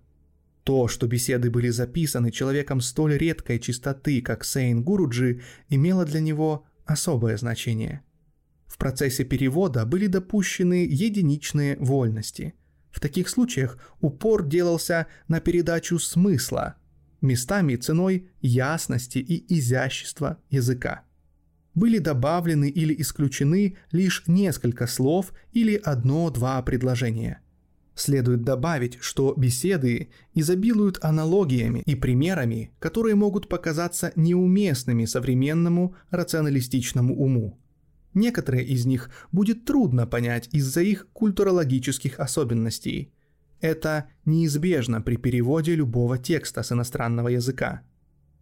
То, 0.65 0.87
что 0.87 1.07
беседы 1.07 1.51
были 1.51 1.71
записаны 1.71 2.31
человеком 2.31 2.83
столь 2.83 3.17
редкой 3.17 3.59
чистоты, 3.59 4.21
как 4.21 4.45
Сейн 4.45 4.83
Гуруджи, 4.83 5.41
имело 5.71 6.05
для 6.05 6.21
него 6.21 6.67
особое 6.85 7.39
значение. 7.39 8.03
В 8.67 8.77
процессе 8.77 9.25
перевода 9.25 9.87
были 9.87 10.09
допущены 10.09 10.87
единичные 10.87 11.79
вольности. 11.79 12.55
В 12.91 13.01
таких 13.01 13.31
случаях 13.31 13.79
упор 14.01 14.47
делался 14.47 15.07
на 15.27 15.41
передачу 15.41 15.99
смысла, 15.99 16.75
местами 17.23 17.77
ценой 17.77 18.29
ясности 18.43 19.19
и 19.19 19.59
изящества 19.59 20.39
языка. 20.51 21.08
Были 21.79 21.99
добавлены 21.99 22.69
или 22.69 22.93
исключены 23.01 23.77
лишь 23.93 24.25
несколько 24.27 24.89
слов 24.89 25.33
или 25.53 25.77
одно-два 25.77 26.61
предложения. 26.63 27.41
Следует 27.95 28.43
добавить, 28.43 28.99
что 29.01 29.33
беседы 29.37 30.09
изобилуют 30.35 30.99
аналогиями 31.03 31.85
и 31.87 31.95
примерами, 31.95 32.73
которые 32.81 33.15
могут 33.15 33.49
показаться 33.49 34.11
неуместными 34.17 35.05
современному 35.05 35.95
рационалистичному 36.11 37.15
уму. 37.17 37.61
Некоторые 38.13 38.67
из 38.67 38.85
них 38.85 39.11
будет 39.31 39.65
трудно 39.65 40.05
понять 40.05 40.49
из-за 40.51 40.83
их 40.83 41.07
культурологических 41.13 42.19
особенностей– 42.19 43.13
это 43.61 44.09
неизбежно 44.25 45.01
при 45.01 45.17
переводе 45.17 45.75
любого 45.75 46.19
текста 46.19 46.63
с 46.63 46.73
иностранного 46.73 47.29
языка. 47.29 47.83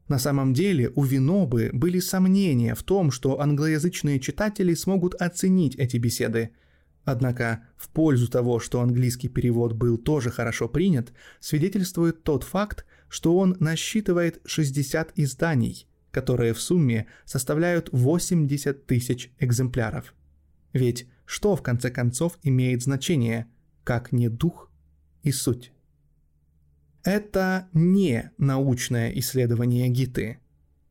На 0.08 0.18
самом 0.18 0.54
деле 0.54 0.92
у 0.94 1.02
Винобы 1.02 1.70
были 1.72 1.98
сомнения 1.98 2.74
в 2.74 2.82
том, 2.82 3.10
что 3.10 3.40
англоязычные 3.40 4.20
читатели 4.20 4.74
смогут 4.74 5.14
оценить 5.14 5.74
эти 5.76 5.96
беседы. 5.96 6.50
Однако 7.04 7.64
в 7.76 7.88
пользу 7.88 8.28
того, 8.28 8.60
что 8.60 8.80
английский 8.80 9.28
перевод 9.28 9.72
был 9.72 9.98
тоже 9.98 10.30
хорошо 10.30 10.68
принят, 10.68 11.12
свидетельствует 11.40 12.22
тот 12.22 12.44
факт, 12.44 12.84
что 13.08 13.36
он 13.36 13.56
насчитывает 13.58 14.40
60 14.44 15.12
изданий, 15.16 15.88
которые 16.10 16.52
в 16.52 16.60
сумме 16.60 17.06
составляют 17.24 17.88
80 17.92 18.86
тысяч 18.86 19.32
экземпляров. 19.38 20.14
Ведь 20.72 21.08
что 21.24 21.56
в 21.56 21.62
конце 21.62 21.90
концов 21.90 22.38
имеет 22.42 22.82
значение, 22.82 23.46
как 23.82 24.12
не 24.12 24.28
дух 24.28 24.70
и 25.22 25.32
суть. 25.32 25.72
Это 27.06 27.68
не 27.72 28.32
научное 28.36 29.12
исследование 29.12 29.88
Гиты. 29.88 30.40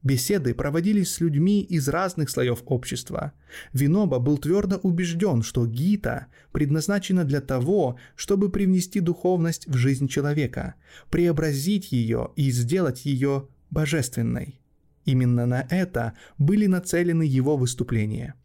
Беседы 0.01 0.54
проводились 0.54 1.13
с 1.13 1.19
людьми 1.19 1.62
из 1.62 1.89
разных 1.89 2.30
слоев 2.30 2.63
общества. 2.67 3.34
Виноба 3.73 4.19
был 4.19 4.38
твердо 4.38 4.78
убежден, 4.78 5.43
что 5.43 5.67
Гита 5.67 6.28
предназначена 6.54 7.25
для 7.25 7.41
того, 7.41 7.99
чтобы 8.15 8.49
привнести 8.49 9.01
духовность 9.01 9.67
в 9.67 9.75
жизнь 9.75 10.08
человека, 10.08 10.75
преобразить 11.12 11.91
ее 11.91 12.32
и 12.38 12.49
сделать 12.49 13.06
ее 13.06 13.49
божественной. 13.69 14.62
Именно 15.04 15.45
на 15.45 15.67
это 15.69 16.13
были 16.38 16.65
нацелены 16.65 17.23
его 17.23 17.58
выступления. 17.58 18.36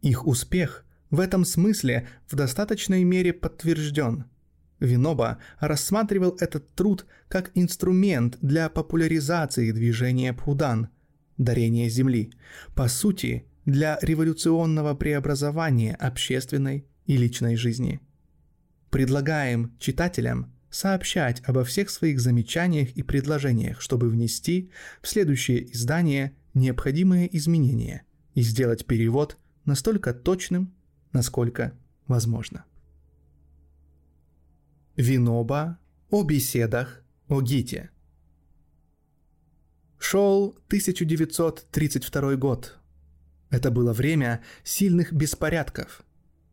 Их 0.00 0.26
успех 0.26 0.84
в 1.10 1.20
этом 1.20 1.44
смысле 1.44 2.08
в 2.26 2.34
достаточной 2.34 3.04
мере 3.04 3.32
подтвержден– 3.32 4.24
Виноба 4.82 5.38
рассматривал 5.60 6.36
этот 6.40 6.74
труд 6.74 7.06
как 7.28 7.52
инструмент 7.54 8.36
для 8.42 8.68
популяризации 8.68 9.70
движения 9.70 10.32
Пхудан, 10.32 10.88
дарения 11.38 11.88
Земли, 11.88 12.32
по 12.74 12.88
сути, 12.88 13.46
для 13.64 13.98
революционного 14.02 14.94
преобразования 14.94 15.94
общественной 15.94 16.84
и 17.06 17.16
личной 17.16 17.54
жизни. 17.56 18.00
Предлагаем 18.90 19.72
читателям 19.78 20.52
сообщать 20.68 21.42
обо 21.46 21.64
всех 21.64 21.88
своих 21.88 22.20
замечаниях 22.20 22.90
и 22.90 23.02
предложениях, 23.02 23.80
чтобы 23.80 24.08
внести 24.08 24.70
в 25.00 25.06
следующее 25.06 25.72
издание 25.72 26.34
необходимые 26.54 27.34
изменения 27.36 28.02
и 28.34 28.42
сделать 28.42 28.84
перевод 28.86 29.38
настолько 29.64 30.12
точным, 30.12 30.74
насколько 31.12 31.72
возможно. 32.08 32.64
Виноба 35.02 35.80
о 36.10 36.22
беседах 36.22 37.02
о 37.26 37.42
Гите. 37.42 37.90
Шел 39.98 40.50
1932 40.68 42.36
год. 42.36 42.78
Это 43.50 43.72
было 43.72 43.92
время 43.92 44.42
сильных 44.62 45.12
беспорядков. 45.12 46.04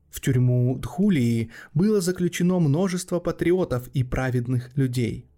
В 0.09 0.19
тюрьму 0.19 0.79
Дхулии 0.79 1.51
было 1.75 2.01
заключено 2.01 2.57
множество 2.57 3.19
патриотов 3.19 3.87
и 3.89 4.03
праведных 4.03 4.75
людей. 4.75 5.29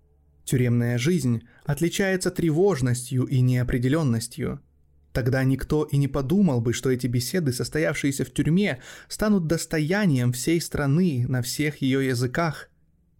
Тюремная 0.45 0.97
жизнь 0.97 1.41
отличается 1.65 2.31
тревожностью 2.31 3.25
и 3.25 3.41
неопределенностью– 3.41 4.61
Тогда 5.13 5.43
никто 5.43 5.83
и 5.83 5.97
не 5.97 6.07
подумал 6.07 6.61
бы, 6.61 6.71
что 6.71 6.89
эти 6.89 7.07
беседы, 7.07 7.51
состоявшиеся 7.51 8.23
в 8.23 8.31
тюрьме, 8.31 8.79
станут 9.09 9.45
достоянием 9.45 10.31
всей 10.31 10.61
страны 10.61 11.25
на 11.27 11.41
всех 11.41 11.81
ее 11.81 12.07
языках. 12.07 12.70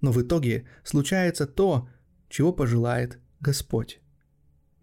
Но 0.02 0.12
в 0.12 0.22
итоге 0.22 0.66
случается 0.84 1.46
то, 1.48 1.88
чего 2.30 2.52
пожелает 2.52 3.20
Господь. 3.40 4.02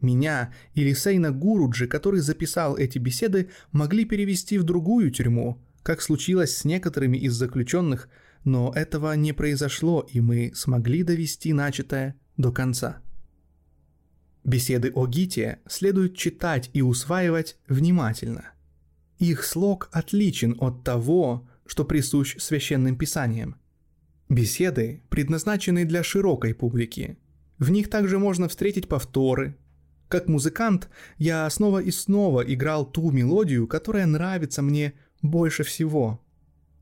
Меня 0.00 0.54
или 0.74 0.92
Сейна 0.92 1.32
Гуруджи, 1.32 1.88
который 1.88 2.20
записал 2.20 2.76
эти 2.76 2.98
беседы, 2.98 3.50
могли 3.72 4.04
перевести 4.04 4.58
в 4.58 4.62
другую 4.62 5.10
тюрьму, 5.10 5.60
как 5.82 6.02
случилось 6.02 6.56
с 6.56 6.64
некоторыми 6.64 7.16
из 7.16 7.34
заключенных, 7.34 8.08
но 8.44 8.72
этого 8.74 9.14
не 9.14 9.32
произошло, 9.32 10.06
и 10.08 10.20
мы 10.20 10.52
смогли 10.54 11.02
довести 11.02 11.52
начатое 11.52 12.14
до 12.36 12.52
конца. 12.52 13.00
Беседы 14.44 14.92
о 14.94 15.06
Гите 15.06 15.58
следует 15.68 16.16
читать 16.16 16.70
и 16.72 16.80
усваивать 16.80 17.58
внимательно. 17.68 18.52
Их 19.18 19.44
слог 19.44 19.88
отличен 19.92 20.56
от 20.60 20.84
того, 20.84 21.48
что 21.66 21.84
присущ 21.84 22.36
священным 22.38 22.96
писаниям. 22.96 23.56
Беседы 24.28 25.00
предназначены 25.08 25.86
для 25.86 26.02
широкой 26.02 26.52
публики. 26.52 27.16
В 27.58 27.70
них 27.70 27.88
также 27.88 28.18
можно 28.18 28.46
встретить 28.48 28.86
повторы. 28.86 29.56
Как 30.08 30.28
музыкант 30.28 30.90
я 31.16 31.48
снова 31.48 31.78
и 31.78 31.90
снова 31.90 32.42
играл 32.42 32.84
ту 32.84 33.10
мелодию, 33.10 33.66
которая 33.66 34.04
нравится 34.04 34.60
мне 34.60 34.92
больше 35.22 35.64
всего. 35.64 36.20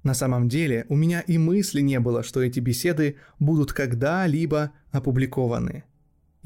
На 0.03 0.13
самом 0.13 0.49
деле 0.49 0.87
у 0.89 0.97
меня 0.97 1.21
и 1.21 1.39
мысли 1.39 1.81
не 1.83 2.01
было, 2.01 2.25
что 2.25 2.43
эти 2.43 2.59
беседы 2.59 3.17
будут 3.39 3.73
когда-либо 3.73 4.73
опубликованы– 4.91 5.85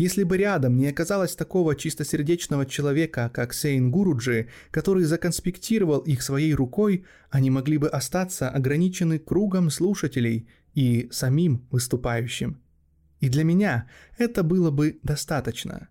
если 0.01 0.23
бы 0.23 0.39
рядом 0.39 0.79
не 0.79 0.87
оказалось 0.87 1.37
такого 1.37 1.77
чистосердечного 1.77 2.65
человека, 2.65 3.31
как 3.35 3.53
Сейн 3.53 3.91
Гуруджи, 3.91 4.49
который 4.71 5.05
законспектировал 5.05 5.99
их 5.99 6.23
своей 6.23 6.55
рукой, 6.55 7.05
они 7.29 7.51
могли 7.51 7.77
бы 7.77 7.87
остаться 7.87 8.49
ограничены 8.49 9.19
кругом 9.19 9.69
слушателей 9.69 10.49
и 10.75 11.09
самим 11.11 11.67
выступающим. 11.71 12.61
И 13.21 13.29
для 13.29 13.45
меня 13.45 13.87
это 14.19 14.43
было 14.43 14.71
бы 14.71 14.99
достаточно. 15.03 15.89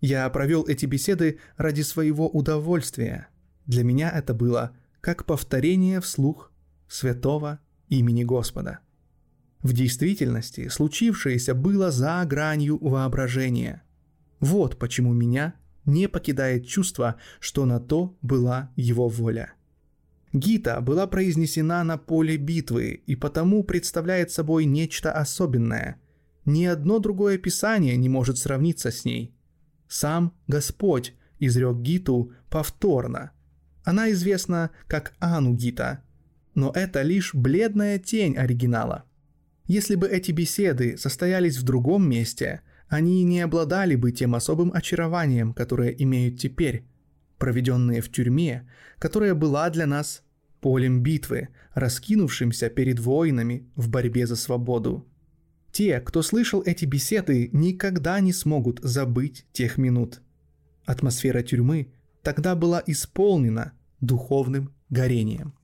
Я 0.00 0.28
провел 0.30 0.64
эти 0.66 0.86
беседы 0.86 1.38
ради 1.56 1.82
своего 1.82 2.28
удовольствия. 2.28 3.28
Для 3.66 3.84
меня 3.84 4.10
это 4.10 4.34
было 4.34 4.76
как 5.00 5.24
повторение 5.24 6.00
вслух 6.00 6.52
святого 6.88 7.60
имени 7.88 8.24
Господа. 8.24 8.80
В 9.62 9.72
действительности 9.72 10.68
случившееся 10.68 11.54
было 11.54 11.90
за 11.90 12.24
гранью 12.24 12.78
воображения. 12.80 13.82
Вот 14.38 14.78
почему 14.78 15.12
меня 15.12 15.54
не 15.86 16.08
покидает 16.08 16.66
чувство, 16.66 17.16
что 17.40 17.64
на 17.64 17.80
то 17.80 18.16
была 18.22 18.70
его 18.76 19.08
воля. 19.08 19.55
Гита 20.32 20.80
была 20.80 21.06
произнесена 21.06 21.84
на 21.84 21.98
поле 21.98 22.36
битвы 22.36 23.02
и 23.06 23.16
потому 23.16 23.64
представляет 23.64 24.30
собой 24.30 24.64
нечто 24.64 25.12
особенное. 25.12 26.00
Ни 26.44 26.64
одно 26.64 26.98
другое 26.98 27.38
писание 27.38 27.96
не 27.96 28.08
может 28.08 28.38
сравниться 28.38 28.90
с 28.90 29.04
ней. 29.04 29.34
Сам 29.88 30.34
Господь 30.46 31.14
изрек 31.38 31.78
Гиту 31.78 32.32
повторно. 32.50 33.32
Она 33.84 34.10
известна 34.10 34.70
как 34.88 35.14
Ану 35.18 35.54
Гита, 35.54 36.02
но 36.54 36.72
это 36.74 37.02
лишь 37.02 37.34
бледная 37.34 37.98
тень 37.98 38.36
оригинала– 38.36 39.04
если 39.66 39.96
бы 39.96 40.06
эти 40.06 40.30
беседы 40.30 40.96
состоялись 40.96 41.56
в 41.56 41.64
другом 41.64 42.08
месте, 42.08 42.60
они 42.88 43.24
не 43.24 43.40
обладали 43.40 43.96
бы 43.96 44.12
тем 44.12 44.36
особым 44.36 44.70
очарованием, 44.72 45.52
которое 45.52 45.90
имеют 45.90 46.38
теперь, 46.38 46.84
проведенные 47.38 48.00
в 48.00 48.10
тюрьме, 48.10 48.68
которая 48.98 49.34
была 49.34 49.70
для 49.70 49.86
нас 49.86 50.22
полем 50.60 51.02
битвы, 51.02 51.48
раскинувшимся 51.74 52.70
перед 52.70 52.98
воинами 52.98 53.68
в 53.76 53.88
борьбе 53.88 54.26
за 54.26 54.36
свободу. 54.36 55.06
Те, 55.70 56.00
кто 56.00 56.22
слышал 56.22 56.62
эти 56.64 56.86
беседы, 56.86 57.50
никогда 57.52 58.18
не 58.20 58.32
смогут 58.32 58.80
забыть 58.82 59.46
тех 59.52 59.76
минут. 59.76 60.22
Атмосфера 60.86 61.42
тюрьмы 61.42 61.92
тогда 62.22 62.56
была 62.56 62.82
исполнена 62.86 63.72
духовным 64.00 64.74
горением. 64.88 65.54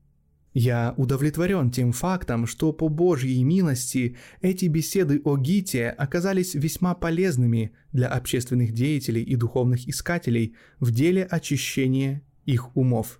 Я 0.53 0.93
удовлетворен 0.97 1.71
тем 1.71 1.91
фактом, 1.91 2.45
что 2.45 2.73
по 2.73 2.87
Божьей 2.87 3.43
милости 3.43 4.17
эти 4.41 4.65
беседы 4.65 5.19
о 5.23 5.35
Гите 5.35 5.89
оказались 5.89 6.53
весьма 6.53 6.93
полезными 6.93 7.73
для 7.91 8.07
общественных 8.07 8.71
деятелей 8.71 9.23
и 9.23 9.35
духовных 9.35 9.87
искателей 9.87 10.55
в 10.79 10.91
деле 10.91 11.23
очищения 11.23 12.21
их 12.45 12.75
умов. 12.77 13.19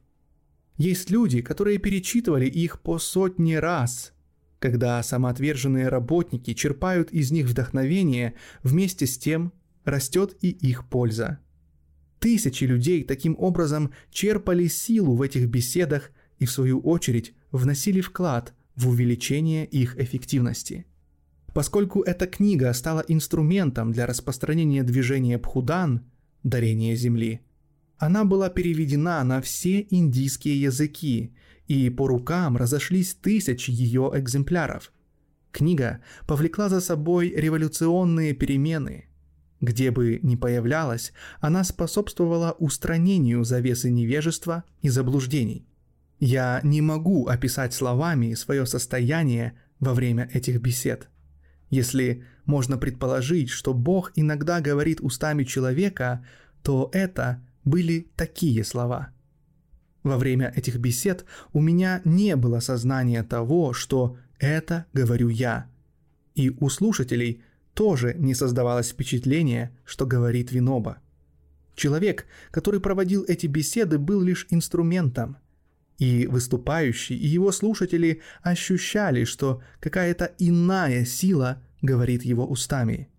Есть 0.77 1.09
люди, 1.09 1.41
которые 1.41 1.79
перечитывали 1.79 2.45
их 2.45 2.81
по 2.81 2.99
сотни 2.99 3.55
раз. 3.55 4.13
Когда 4.59 5.01
самоотверженные 5.01 5.89
работники 5.89 6.53
черпают 6.53 7.11
из 7.11 7.31
них 7.31 7.47
вдохновение, 7.47 8.35
вместе 8.61 9.07
с 9.07 9.17
тем 9.17 9.53
растет 9.85 10.37
и 10.41 10.49
их 10.49 10.87
польза. 10.87 11.39
Тысячи 12.19 12.63
людей 12.63 13.03
таким 13.03 13.35
образом 13.39 13.91
черпали 14.11 14.67
силу 14.67 15.15
в 15.15 15.23
этих 15.23 15.47
беседах– 15.47 16.11
и 16.43 16.45
в 16.45 16.51
свою 16.51 16.81
очередь 16.81 17.33
вносили 17.53 18.01
вклад 18.01 18.53
в 18.75 18.89
увеличение 18.89 19.65
их 19.65 19.97
эффективности. 19.97 20.85
Поскольку 21.53 22.01
эта 22.01 22.27
книга 22.27 22.73
стала 22.73 23.01
инструментом 23.07 23.93
для 23.93 24.05
распространения 24.05 24.83
движения 24.83 25.39
Пхудан, 25.39 26.01
дарения 26.43 26.95
Земли, 26.95 27.39
она 27.97 28.25
была 28.25 28.49
переведена 28.49 29.23
на 29.23 29.41
все 29.41 29.87
индийские 29.89 30.59
языки, 30.59 31.33
и 31.67 31.89
по 31.89 32.07
рукам 32.07 32.57
разошлись 32.57 33.13
тысячи 33.13 33.71
ее 33.71 34.11
экземпляров. 34.13 34.91
Книга 35.51 36.01
повлекла 36.27 36.67
за 36.67 36.81
собой 36.81 37.29
революционные 37.29 38.33
перемены. 38.33 39.05
Где 39.61 39.91
бы 39.91 40.19
ни 40.23 40.35
появлялась, 40.35 41.13
она 41.39 41.63
способствовала 41.63 42.51
устранению 42.59 43.45
завесы 43.45 43.89
невежества 43.89 44.65
и 44.81 44.89
заблуждений– 44.89 45.65
я 46.23 46.61
не 46.63 46.81
могу 46.81 47.27
описать 47.27 47.73
словами 47.73 48.33
свое 48.33 48.65
состояние 48.65 49.59
во 49.81 49.93
время 49.93 50.29
этих 50.31 50.61
бесед. 50.61 51.09
Если 51.69 52.23
можно 52.45 52.77
предположить, 52.77 53.49
что 53.49 53.73
Бог 53.73 54.13
иногда 54.15 54.61
говорит 54.61 55.01
устами 55.01 55.43
человека, 55.43 56.25
то 56.61 56.89
это 56.93 57.41
были 57.65 58.07
такие 58.15 58.63
слова. 58.63 59.09
Во 60.03 60.17
время 60.17 60.53
этих 60.55 60.77
бесед 60.77 61.25
у 61.51 61.59
меня 61.59 61.99
не 62.05 62.37
было 62.37 62.61
сознания 62.61 63.23
того, 63.23 63.73
что 63.73 64.15
это 64.39 64.85
говорю 64.93 65.27
я. 65.27 65.67
И 66.35 66.51
у 66.51 66.69
слушателей 66.69 67.43
тоже 67.73 68.15
не 68.17 68.33
создавалось 68.33 68.91
впечатление, 68.91 69.77
что 69.83 70.05
говорит 70.05 70.53
Виноба. 70.53 70.99
Человек, 71.75 72.27
который 72.49 72.79
проводил 72.79 73.25
эти 73.27 73.47
беседы, 73.47 73.97
был 73.97 74.21
лишь 74.21 74.47
инструментом– 74.49 75.35
и 75.97 76.27
выступающий, 76.27 77.15
и 77.15 77.27
его 77.27 77.51
слушатели 77.51 78.21
ощущали, 78.41 79.25
что 79.25 79.61
какая-то 79.79 80.31
иная 80.39 81.05
сила 81.05 81.61
говорит 81.81 82.23
его 82.23 82.45
устами. 82.47 83.09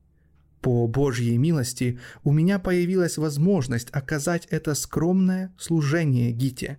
По 0.61 0.87
Божьей 0.87 1.37
милости 1.37 2.01
у 2.23 2.33
меня 2.33 2.59
появилась 2.59 3.19
возможность 3.19 3.91
оказать 3.91 4.47
это 4.51 4.75
скромное 4.75 5.55
служение 5.59 6.33
Гите. 6.33 6.79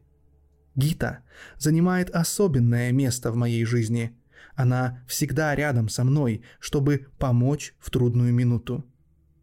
Гита 0.76 1.20
занимает 1.58 2.10
особенное 2.10 2.92
место 2.92 3.32
в 3.32 3.36
моей 3.36 3.64
жизни. 3.64 4.18
Она 4.56 5.04
всегда 5.08 5.56
рядом 5.56 5.88
со 5.88 6.04
мной, 6.04 6.42
чтобы 6.60 7.08
помочь 7.20 7.76
в 7.80 7.92
трудную 7.92 8.34
минуту. 8.34 8.86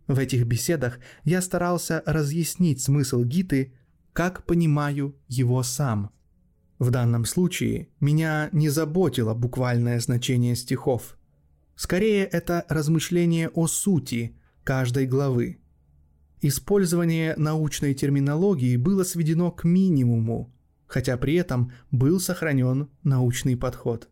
В 0.08 0.18
этих 0.18 0.44
беседах 0.44 0.98
я 1.22 1.40
старался 1.40 2.02
разъяснить 2.04 2.82
смысл 2.82 3.22
Гиты, 3.22 3.72
как 4.12 4.44
понимаю 4.44 5.16
его 5.28 5.62
сам– 5.62 6.10
В 6.82 6.90
данном 6.90 7.26
случае 7.26 7.86
меня 8.00 8.48
не 8.50 8.68
заботило 8.68 9.34
буквальное 9.34 10.00
значение 10.00 10.56
стихов. 10.56 11.16
Скорее, 11.76 12.24
это 12.24 12.66
размышление 12.68 13.50
о 13.50 13.68
сути 13.68 14.34
каждой 14.64 15.06
главы. 15.06 15.60
Использование 16.40 17.36
научной 17.36 17.94
терминологии 17.94 18.76
было 18.76 19.04
сведено 19.04 19.52
к 19.52 19.62
минимуму, 19.62 20.52
хотя 20.88 21.16
при 21.16 21.34
этом 21.34 21.70
был 21.92 22.18
сохранен 22.18 22.88
научный 23.04 23.56
подход. 23.56 24.08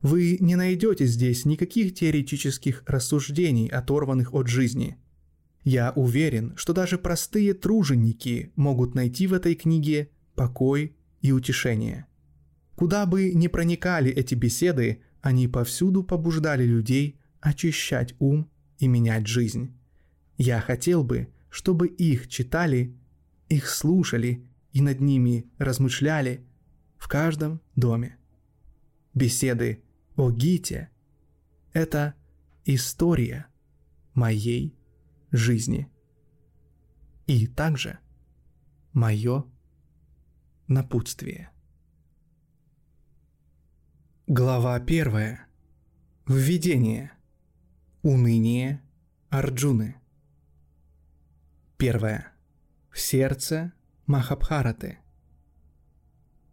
Вы 0.00 0.38
не 0.40 0.56
найдете 0.56 1.04
здесь 1.04 1.44
никаких 1.44 1.94
теоретических 1.94 2.84
рассуждений, 2.86 3.68
оторванных 3.68 4.32
от 4.32 4.48
жизни. 4.48 4.96
Я 5.62 5.92
уверен, 5.94 6.54
что 6.56 6.72
даже 6.72 6.96
простые 6.96 7.52
труженики 7.52 8.50
могут 8.56 8.94
найти 8.94 9.26
в 9.26 9.34
этой 9.34 9.54
книге 9.54 10.08
покой 10.34 10.94
и 11.20 11.32
утешение. 11.32 12.06
Куда 12.74 13.06
бы 13.06 13.32
ни 13.34 13.48
проникали 13.48 14.10
эти 14.10 14.34
беседы, 14.34 15.02
они 15.20 15.48
повсюду 15.48 16.04
побуждали 16.04 16.64
людей 16.64 17.18
очищать 17.40 18.14
ум 18.18 18.48
и 18.78 18.86
менять 18.86 19.26
жизнь. 19.26 19.76
Я 20.36 20.60
хотел 20.60 21.02
бы, 21.02 21.28
чтобы 21.50 21.88
их 21.88 22.28
читали, 22.28 22.96
их 23.48 23.68
слушали 23.68 24.46
и 24.72 24.80
над 24.80 25.00
ними 25.00 25.50
размышляли 25.58 26.46
в 26.96 27.08
каждом 27.08 27.60
доме. 27.74 28.16
Беседы 29.14 29.82
о 30.14 30.30
Гите– 30.30 30.90
это 31.72 32.14
история 32.64 33.46
моей 34.14 34.76
жизни. 35.32 35.90
И 37.26 37.46
также 37.46 37.98
мое 38.92 39.44
напутствие. 40.68 41.50
Глава 44.26 44.78
первая. 44.80 45.46
Введение. 46.26 47.12
Уныние 48.02 48.82
Арджуны. 49.30 49.96
Первое. 51.78 52.32
В 52.90 53.00
сердце 53.00 53.72
Махабхараты. 54.06 54.98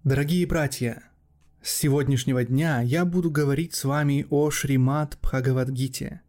Дорогие 0.05 0.47
братья, 0.47 1.03
с 1.61 1.71
сегодняшнего 1.71 2.45
дня 2.45 2.81
я 2.81 3.03
буду 3.05 3.29
говорить 3.29 3.75
с 3.75 3.83
вами 3.83 4.25
о 4.29 4.49
Шримат 4.49 5.17
Бхагавадгите. 5.21 6.21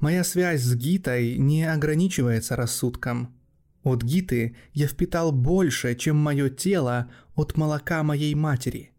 Моя 0.00 0.24
связь 0.24 0.62
с 0.62 0.74
Гитой 0.74 1.38
не 1.38 1.64
ограничивается 1.64 2.54
рассудком– 2.54 3.34
от 3.88 4.02
Гиты 4.02 4.56
я 4.72 4.86
впитал 4.86 5.32
больше, 5.32 5.94
чем 5.94 6.16
мое 6.16 6.50
тело 6.50 7.10
от 7.34 7.56
молока 7.56 8.02
моей 8.02 8.34
матери. 8.34 8.92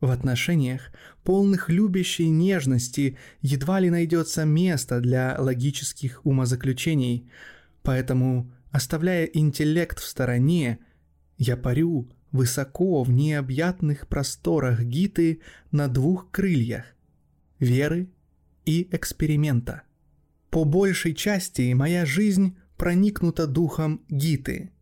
В 0.00 0.10
отношениях, 0.10 0.90
полных 1.22 1.68
любящей 1.68 2.28
нежности, 2.28 3.16
едва 3.40 3.78
ли 3.80 3.88
найдется 3.90 4.44
место 4.44 5.00
для 5.00 5.36
логических 5.38 6.26
умозаключений, 6.26 7.30
поэтому, 7.82 8.50
оставляя 8.70 9.26
интеллект 9.26 10.00
в 10.00 10.04
стороне, 10.04 10.78
я 11.38 11.56
парю 11.56 12.08
высоко 12.32 13.02
в 13.04 13.10
необъятных 13.10 14.08
просторах 14.08 14.82
Гиты 14.82 15.40
на 15.70 15.86
двух 15.86 16.30
крыльях– 16.30 16.84
веры 17.60 18.08
и 18.64 18.88
эксперимента. 18.90 19.82
По 20.50 20.64
большей 20.64 21.14
части 21.14 21.72
моя 21.72 22.04
жизнь 22.04 22.56
проникнута 22.82 23.46
духом 23.46 24.00
Гиты. 24.08 24.72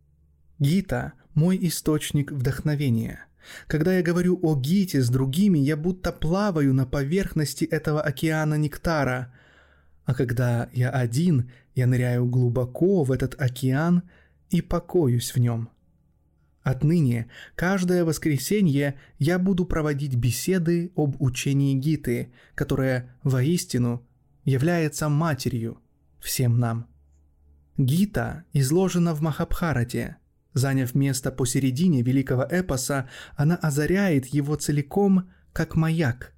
Гита– 0.57 1.13
мой 1.35 1.59
источник 1.67 2.31
вдохновения. 2.31 3.27
Когда 3.67 3.95
я 3.95 4.01
говорю 4.01 4.39
о 4.41 4.59
Гите 4.59 5.03
с 5.03 5.09
другими, 5.09 5.59
я 5.59 5.77
будто 5.77 6.11
плаваю 6.11 6.73
на 6.73 6.87
поверхности 6.87 7.63
этого 7.63 8.01
океана 8.01 8.55
нектара, 8.55 9.31
а 10.05 10.15
когда 10.15 10.67
я 10.73 10.89
один, 10.89 11.51
я 11.75 11.85
ныряю 11.85 12.25
глубоко 12.25 13.03
в 13.03 13.11
этот 13.11 13.39
океан 13.39 14.01
и 14.49 14.61
покоюсь 14.63 15.35
в 15.35 15.37
нем. 15.37 15.69
Отныне, 16.63 17.29
каждое 17.53 18.03
воскресенье 18.03 18.95
я 19.19 19.37
буду 19.37 19.63
проводить 19.63 20.15
беседы 20.15 20.91
об 20.95 21.21
учении 21.21 21.75
Гиты, 21.75 22.33
которая 22.55 23.15
воистину 23.21 24.03
является 24.43 25.07
матерью 25.07 25.79
всем 26.19 26.57
нам. 26.57 26.90
Гита 27.85 28.43
изложена 28.53 29.15
в 29.15 29.21
Махабхарате. 29.21 30.17
Заняв 30.53 30.93
место 30.95 31.31
посередине 31.31 32.03
великого 32.03 32.45
эпоса, 32.49 33.09
она 33.35 33.55
озаряет 33.55 34.27
его 34.27 34.55
целиком, 34.55 35.29
как 35.53 35.75
маяк. 35.75 36.33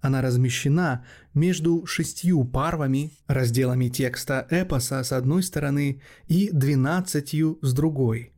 Она 0.00 0.22
размещена 0.22 1.04
между 1.34 1.86
шестью 1.86 2.44
парвами, 2.44 3.12
разделами 3.26 3.88
текста 3.88 4.46
эпоса 4.50 5.04
с 5.04 5.12
одной 5.12 5.42
стороны 5.42 6.00
и 6.26 6.50
двенадцатью 6.52 7.58
с 7.62 7.72
другой. 7.72 8.32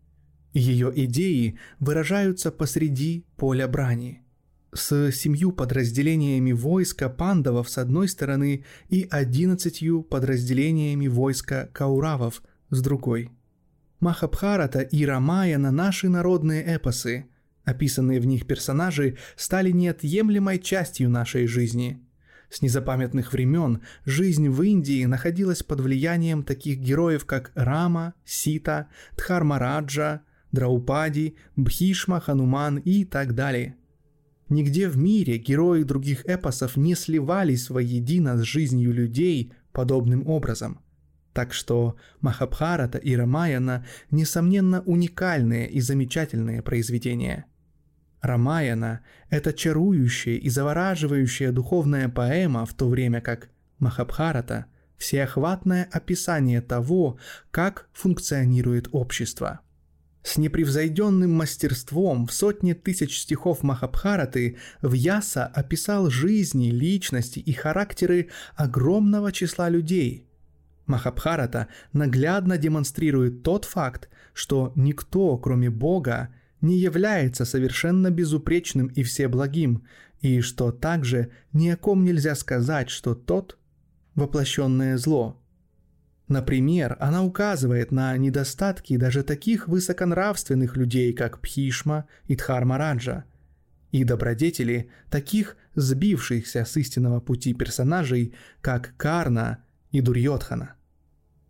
Ее 0.53 0.93
идеи 0.95 1.59
выражаются 1.79 2.51
посреди 2.51 3.25
поля 3.37 3.69
брани 3.69 4.23
с 4.74 5.12
семью 5.12 5.52
подразделениями 5.52 6.52
войска 6.52 7.08
пандавов 7.11 7.68
с 7.68 7.78
одной 7.78 8.08
стороны 8.08 8.64
и 8.88 9.06
одиннадцатью 9.11 10.02
подразделениями 10.02 11.08
войска 11.08 11.68
кауравов 11.72 12.42
с 12.70 12.80
другой. 12.80 13.30
Махабхарата 14.00 14.80
и 14.80 15.04
Рамаяна– 15.04 15.70
наши 15.72 16.08
народные 16.08 16.64
эпосы. 16.64 17.26
Описанные 17.64 18.18
в 18.18 18.26
них 18.26 18.46
персонажи 18.46 19.18
стали 19.37 19.70
неотъемлемой 19.70 20.58
частью 20.58 21.11
нашей 21.11 21.46
жизни. 21.46 22.02
С 22.50 22.62
незапамятных 22.62 23.32
времен 23.32 23.82
жизнь 24.04 24.48
в 24.48 24.61
Индии 24.62 25.04
находилась 25.04 25.62
под 25.62 25.80
влиянием 25.80 26.42
таких 26.42 26.78
героев, 26.78 27.24
как 27.24 27.52
Рама, 27.54 28.14
Сита, 28.24 28.88
Дхармараджа, 29.16 30.22
Драупади, 30.50 31.37
Бхишма, 31.56 32.20
Хануман 32.20 32.78
и 32.78 33.04
так 33.04 33.35
далее– 33.35 33.76
Нигде 34.53 34.87
в 34.87 34.99
мире 34.99 35.38
герои 35.38 35.83
других 35.83 36.27
эпосов 36.27 36.77
не 36.77 36.95
сливались 36.95 37.71
воедино 37.71 38.37
с 38.37 38.43
жизнью 38.43 38.93
людей 38.93 39.55
подобным 39.73 40.29
образом. 40.29 40.83
Так 41.33 41.55
что 41.55 41.97
Махабхарата 42.21 42.99
и 42.99 43.17
Рамаяна– 43.17 43.87
несомненно 44.11 44.83
уникальные 44.83 45.71
и 45.71 45.81
замечательные 45.81 46.61
произведения. 46.61 47.47
Рамаяна– 48.21 49.01
это 49.31 49.55
чарующая 49.55 50.37
и 50.37 50.51
завораживающая 50.51 51.51
духовная 51.51 52.11
поэма, 52.11 52.67
в 52.67 52.75
то 52.75 52.91
время 52.91 53.23
как 53.23 53.49
Махабхарата– 53.79 54.67
всеохватное 54.99 55.88
описание 55.91 56.61
того, 56.61 57.19
как 57.51 57.88
функционирует 57.95 58.91
общество– 58.93 59.61
с 60.22 60.37
непревзойденным 60.37 61.32
мастерством 61.32 62.26
в 62.26 62.32
сотни 62.32 62.74
тысяч 62.74 63.20
стихов 63.20 63.62
Махабхараты 63.62 64.56
Вьяса 64.80 65.46
описал 65.46 66.11
жизни, 66.11 66.70
личности 66.70 67.40
и 67.40 67.52
характеры 67.52 68.28
огромного 68.54 69.32
числа 69.32 69.68
людей. 69.68 70.26
Махабхарата 70.87 71.68
наглядно 71.92 72.58
демонстрирует 72.58 73.42
тот 73.42 73.64
факт, 73.64 74.08
что 74.32 74.72
никто, 74.76 75.37
кроме 75.38 75.70
Бога, 75.70 76.28
не 76.61 76.78
является 76.78 77.44
совершенно 77.44 78.11
безупречным 78.11 78.87
и 78.88 79.02
всеблагим, 79.02 79.85
и 80.20 80.40
что 80.40 80.70
также 80.70 81.30
ни 81.52 81.68
о 81.68 81.76
ком 81.76 82.04
нельзя 82.04 82.35
сказать, 82.37 82.90
что 82.90 83.14
тот– 83.14 83.58
воплощенное 84.14 84.96
зло– 84.98 85.38
Например, 86.33 86.97
она 86.99 87.23
указывает 87.23 87.92
на 87.92 88.16
недостатки 88.16 88.97
даже 88.97 89.23
таких 89.23 89.68
высоконравственных 89.68 90.79
людей, 90.79 91.12
как 91.12 91.42
Пхишма 91.42 92.07
и 92.27 92.37
Дхармараджа, 92.37 93.25
и 93.90 94.03
добродетели 94.03 94.88
таких 95.11 95.59
сбившихся 95.75 96.64
с 96.64 96.75
истинного 96.79 97.21
пути 97.21 97.53
персонажей, 97.53 98.35
как 98.62 98.95
Карна 98.97 99.59
и 99.90 100.01
Дурьотхана. 100.01 100.77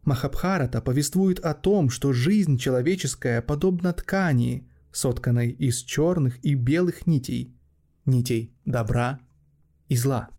Махабхарата 0.03 0.83
повествует 0.83 1.39
о 1.39 1.55
том, 1.55 1.89
что 1.89 2.13
жизнь 2.13 2.59
человеческая 2.59 3.41
подобна 3.41 3.93
ткани, 3.93 4.69
сотканной 4.91 5.51
из 5.51 5.77
черных 5.85 6.45
и 6.45 6.55
белых 6.55 7.07
нитей, 7.07 7.55
нитей 8.05 8.53
добра 8.65 9.21
и 9.89 9.97
зла. 9.97 10.31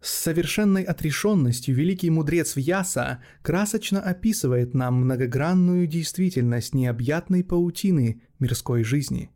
С 0.00 0.10
совершенной 0.10 0.84
отрешенностью 0.84 1.74
великий 1.74 2.10
мудрец 2.10 2.54
Вьяса 2.54 3.20
красочно 3.42 4.00
описывает 4.00 4.72
нам 4.72 5.02
многогранную 5.02 5.88
действительность 5.88 6.74
необъятной 6.74 7.42
паутины 7.42 8.22
мирской 8.38 8.84
жизни. 8.84 9.30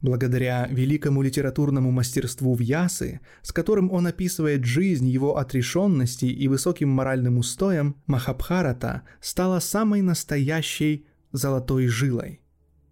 Благодаря 0.00 0.66
великому 0.68 1.22
литературному 1.22 1.92
мастерству 1.92 2.56
Вьясы, 2.56 3.20
с 3.42 3.52
которым 3.52 3.92
он 3.92 4.08
описывает 4.08 4.64
жизнь 4.64 5.06
его 5.06 5.36
отрешенности 5.38 6.24
и 6.24 6.48
высоким 6.48 6.88
моральным 6.88 7.38
устоем, 7.38 7.94
Махабхарата 8.06 9.02
стала 9.20 9.60
самой 9.60 10.02
настоящей 10.02 11.06
золотой 11.30 11.86
жилой. 11.86 12.40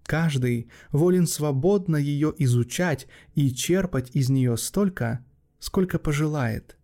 Каждый 0.05 0.71
волен 0.93 1.27
свободно 1.27 1.97
ее 1.97 2.33
изучать 2.39 3.09
и 3.35 3.53
черпать 3.53 4.11
из 4.15 4.31
нее 4.31 4.57
столько, 4.57 5.25
сколько 5.59 5.99
пожелает. 5.99 6.77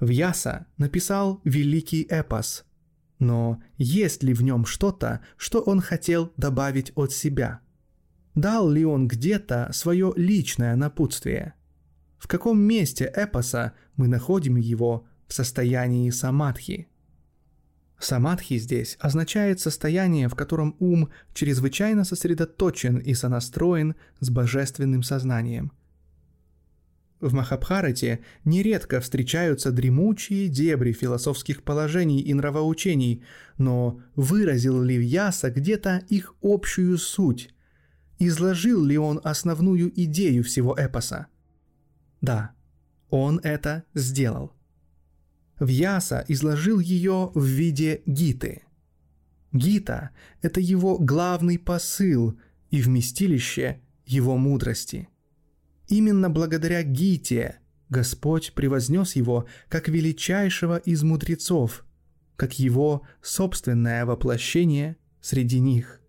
Вьяса 0.00 0.66
написал 0.76 1.40
великий 1.44 2.06
эпос, 2.08 2.64
но 3.18 3.60
есть 3.76 4.22
ли 4.22 4.32
в 4.32 4.42
нем 4.42 4.64
что-то, 4.64 5.20
что 5.36 5.60
он 5.60 5.80
хотел 5.80 6.32
добавить 6.36 6.92
от 6.94 7.12
себя? 7.12 7.60
Дал 8.34 8.70
ли 8.70 8.84
он 8.84 9.08
где-то 9.08 9.70
свое 9.72 10.12
личное 10.16 10.76
напутствие? 10.76 11.54
В 12.18 12.28
каком 12.28 12.60
месте 12.60 13.12
эпоса 13.14 13.72
мы 13.96 14.06
находим 14.06 14.56
его 14.56 15.06
в 15.26 15.34
состоянии 15.34 16.10
самадхи? 16.10 16.88
Самадхи 17.98 18.58
здесь 18.58 18.96
означает 19.00 19.58
состояние, 19.58 20.28
в 20.28 20.36
котором 20.36 20.76
ум 20.78 21.10
чрезвычайно 21.34 22.04
сосредоточен 22.04 22.98
и 22.98 23.12
сонастроен 23.14 23.96
с 24.20 24.30
божественным 24.30 25.02
сознанием. 25.02 25.72
В 27.20 27.34
Махабхарате 27.34 28.20
нередко 28.44 29.00
встречаются 29.00 29.72
дремучие 29.72 30.48
дебри 30.48 30.92
философских 30.92 31.64
положений 31.64 32.20
и 32.20 32.32
нравоучений, 32.32 33.24
но 33.56 34.00
выразил 34.14 34.80
ли 34.80 34.96
Вьяса 34.96 35.50
где-то 35.50 36.04
их 36.08 36.34
общую 36.42 36.96
суть? 36.96 37.50
Изложил 38.20 38.84
ли 38.84 38.96
он 38.96 39.20
основную 39.24 39.92
идею 40.02 40.44
всего 40.44 40.76
эпоса? 40.78 41.26
Да, 42.20 42.52
он 43.10 43.40
это 43.42 43.82
сделал. 43.94 44.52
Вьяса 45.58 46.24
изложил 46.28 46.78
ее 46.78 47.32
в 47.34 47.44
виде 47.44 48.02
гиты. 48.06 48.62
Гита– 49.50 50.10
это 50.42 50.60
его 50.60 50.98
главный 50.98 51.58
посыл 51.58 52.38
и 52.70 52.80
вместилище 52.80 53.80
его 54.06 54.36
мудрости– 54.36 55.08
Именно 55.88 56.28
благодаря 56.28 56.82
Гите 56.82 57.58
Господь 57.88 58.52
превознес 58.52 59.16
его 59.16 59.46
как 59.68 59.88
величайшего 59.88 60.76
из 60.76 61.02
мудрецов, 61.02 61.84
как 62.36 62.58
его 62.58 63.02
собственное 63.22 64.04
воплощение 64.04 64.96
среди 65.22 65.58
них. 65.58 66.00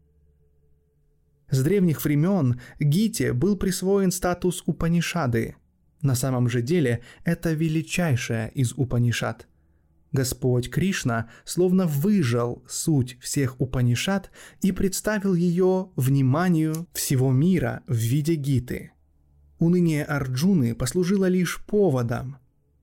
С 1.49 1.63
древних 1.63 2.03
времен 2.03 2.59
Гите 2.79 3.33
был 3.33 3.55
присвоен 3.55 4.11
статус 4.11 4.61
Упанишады. 4.65 5.55
На 6.01 6.13
самом 6.13 6.49
же 6.49 6.61
деле 6.61 7.01
это 7.23 7.53
величайшая 7.53 8.49
из 8.49 8.73
Упанишад. 8.73 9.47
Господь 10.11 10.69
Кришна 10.69 11.29
словно 11.45 11.85
выжал 11.85 12.63
суть 12.67 13.17
всех 13.21 13.59
Упанишад 13.61 14.31
и 14.61 14.71
представил 14.71 15.35
ее 15.35 15.89
вниманию 15.95 16.87
всего 16.93 17.31
мира 17.31 17.83
в 17.87 17.95
виде 17.95 18.35
Гиты– 18.35 18.91
Уныние 19.59 20.05
Арджуны 20.05 20.73
послужило 20.73 21.25
лишь 21.25 21.63
поводом. 21.65 22.37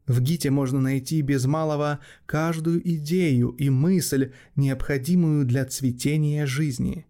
В 0.06 0.20
Гите 0.20 0.50
можно 0.50 0.80
найти 0.80 1.20
без 1.22 1.46
малого 1.46 1.98
каждую 2.26 2.86
идею 2.96 3.50
и 3.50 3.70
мысль, 3.70 4.32
необходимую 4.54 5.44
для 5.46 5.64
цветения 5.64 6.46
жизни. 6.46 7.06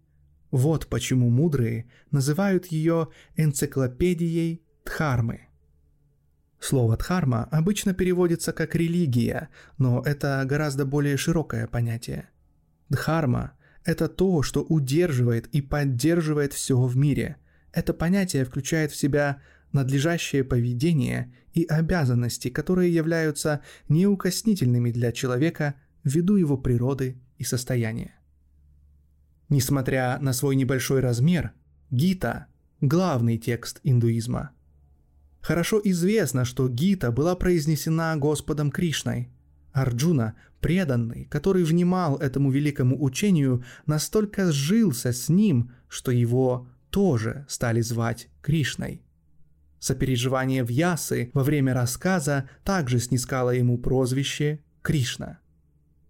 Вот 0.51 0.87
почему 0.87 1.29
мудрые 1.29 1.91
называют 2.11 2.67
ее 2.67 3.09
энциклопедией 3.37 4.63
Дхармы. 4.85 5.41
Слово 6.59 6.97
«дхарма» 6.97 7.49
обычно 7.51 7.93
переводится 7.93 8.53
как 8.53 8.75
«религия», 8.75 9.51
но 9.79 10.03
это 10.07 10.43
гораздо 10.47 10.87
более 10.87 11.17
широкое 11.17 11.67
понятие. 11.67 12.31
Дхарма– 12.89 13.53
это 13.85 14.09
то, 14.09 14.43
что 14.43 14.63
удерживает 14.63 15.49
и 15.49 15.61
поддерживает 15.61 16.53
все 16.55 16.81
в 16.81 16.97
мире. 16.97 17.37
Это 17.73 17.93
понятие 17.93 18.45
включает 18.45 18.93
в 18.93 18.97
себя 18.97 19.43
надлежащее 19.77 20.43
поведение 20.43 21.33
и 21.55 21.65
обязанности, 21.65 22.49
которые 22.49 22.93
являются 22.93 23.61
неукоснительными 23.89 24.91
для 24.91 25.13
человека 25.13 25.75
ввиду 26.03 26.37
его 26.37 26.59
природы 26.59 27.21
и 27.39 27.45
состояния. 27.45 28.15
Несмотря 29.49 30.19
на 30.21 30.33
свой 30.33 30.57
небольшой 30.57 31.01
размер, 31.01 31.53
Гита– 31.91 32.47
главный 32.81 33.39
текст 33.39 33.81
индуизма. 33.85 34.51
Хорошо 35.41 35.81
известно, 35.85 36.45
что 36.45 36.69
Гита 36.69 37.13
была 37.13 37.37
произнесена 37.37 38.17
Господом 38.17 38.73
Кришной. 38.73 39.31
Арджуна, 39.73 40.35
преданный, 40.61 41.27
который 41.27 41.63
внимал 41.63 42.17
этому 42.17 42.51
великому 42.51 43.01
учению, 43.01 43.63
настолько 43.87 44.51
сжился 44.51 45.13
с 45.13 45.29
ним, 45.29 45.71
что 45.89 46.11
его 46.11 46.69
тоже 46.91 47.47
стали 47.49 47.83
звать 47.83 48.29
Кришной. 48.43 49.06
Сопереживание 49.79 50.65
Вьясы 50.65 51.31
во 51.35 51.43
время 51.43 51.75
рассказа 51.75 52.49
также 52.65 52.99
снискало 52.99 53.51
ему 53.51 53.79
прозвище 53.79 54.61
Кришна. 54.83 55.39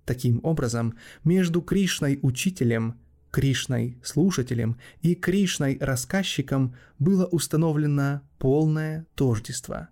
Таким 0.04 0.40
образом, 0.44 0.94
между 1.24 1.60
Кришной-учителем, 1.60 3.00
Кришной-слушателем 3.32 4.78
и 5.02 5.14
Кришной-рассказчиком 5.14 6.76
было 6.98 7.26
установлено 7.26 8.22
полное 8.38 9.06
тождество. 9.14 9.88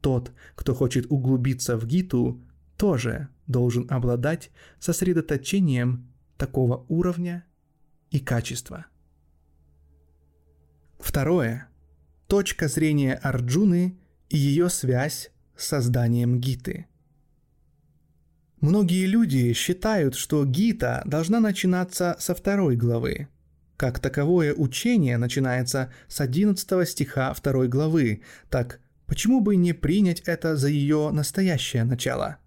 Тот, 0.00 0.32
кто 0.54 0.74
хочет 0.74 1.06
углубиться 1.08 1.76
в 1.76 1.86
Гиту, 1.86 2.42
тоже 2.76 3.28
должен 3.46 3.86
обладать 3.90 4.50
сосредоточением 4.78 6.12
такого 6.36 6.84
уровня 6.88 7.44
и 8.10 8.20
качества. 8.20 8.86
Второе– 10.98 11.68
точка 12.28 12.68
зрения 12.68 13.14
Арджуны 13.14 13.98
и 14.28 14.36
ее 14.36 14.68
связь 14.68 15.30
с 15.56 15.66
созданием 15.66 16.38
Гиты. 16.38 16.86
Многие 18.60 19.06
люди 19.06 19.52
считают, 19.54 20.14
что 20.14 20.44
Гита 20.44 21.02
должна 21.06 21.40
начинаться 21.40 22.16
со 22.18 22.34
второй 22.34 22.76
главы. 22.76 23.28
Как 23.76 23.98
таковое 23.98 24.52
учение 24.52 25.16
начинается 25.16 25.92
с 26.06 26.20
11 26.20 26.88
стиха 26.88 27.32
второй 27.32 27.68
главы, 27.68 28.22
так 28.50 28.80
почему 29.06 29.40
бы 29.40 29.56
не 29.56 29.72
принять 29.72 30.20
это 30.26 30.56
за 30.56 30.68
ее 30.68 31.10
настоящее 31.12 31.84
начало? 31.84 32.38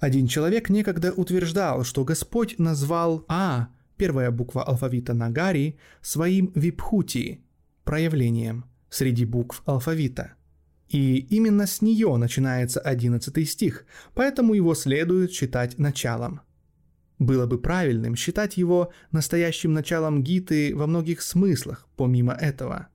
Один 0.00 0.26
человек 0.26 0.68
некогда 0.68 1.12
утверждал, 1.12 1.84
что 1.84 2.04
Господь 2.04 2.58
назвал 2.58 3.24
А, 3.28 3.68
первая 3.96 4.32
буква 4.32 4.64
алфавита 4.64 5.14
Нагари, 5.14 5.78
своим 6.02 6.52
випхути, 6.54 7.40
проявлением– 7.84 8.66
среди 8.92 9.24
букв 9.24 9.62
алфавита. 9.64 10.34
И 10.88 11.16
именно 11.16 11.66
с 11.66 11.80
нее 11.80 12.14
начинается 12.16 12.78
одиннадцатый 12.78 13.46
стих, 13.46 13.86
поэтому 14.14 14.52
его 14.52 14.74
следует 14.74 15.32
считать 15.32 15.78
началом. 15.78 16.42
Было 17.18 17.46
бы 17.46 17.58
правильным 17.58 18.14
считать 18.14 18.58
его 18.58 18.92
настоящим 19.10 19.72
началом 19.72 20.22
Гиты 20.22 20.76
во 20.76 20.86
многих 20.86 21.22
смыслах, 21.22 21.88
помимо 21.96 22.34
этого. 22.34 22.88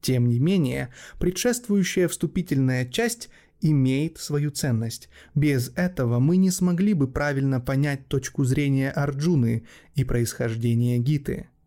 Тем 0.00 0.28
не 0.28 0.38
менее, 0.38 0.88
предшествующая 1.18 2.08
вступительная 2.08 2.86
часть 2.86 3.28
имеет 3.60 4.16
свою 4.18 4.50
ценность. 4.50 5.10
Без 5.34 5.72
этого 5.74 6.20
мы 6.20 6.36
не 6.36 6.50
смогли 6.50 6.94
бы 6.94 7.08
правильно 7.08 7.60
понять 7.60 8.06
точку 8.08 8.44
зрения 8.44 8.90
Арджуны 8.90 9.66
и 9.94 10.04
происхождение 10.04 10.98
Гиты– 10.98 11.48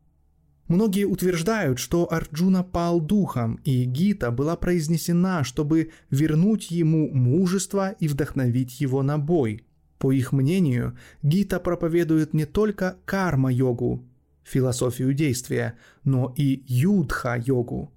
Многие 0.72 1.03
утверждают, 1.03 1.80
что 1.80 2.09
Арджуна 2.13 2.63
пал 2.63 3.01
духом, 3.01 3.59
и 3.65 3.84
Гита 3.84 4.32
была 4.32 4.55
произнесена, 4.55 5.43
чтобы 5.43 5.91
вернуть 6.09 6.72
ему 6.72 7.09
мужество 7.11 7.89
и 7.99 8.07
вдохновить 8.07 8.80
его 8.80 9.03
на 9.03 9.17
бой. 9.17 9.65
По 9.97 10.13
их 10.13 10.32
мнению, 10.32 10.97
Гита 11.24 11.59
проповедует 11.59 12.34
не 12.34 12.45
только 12.45 12.95
карма-йогу, 13.03 14.07
философию 14.43 15.13
действия, 15.13 15.78
но 16.05 16.34
и 16.38 16.63
юдха-йогу, 16.65 17.91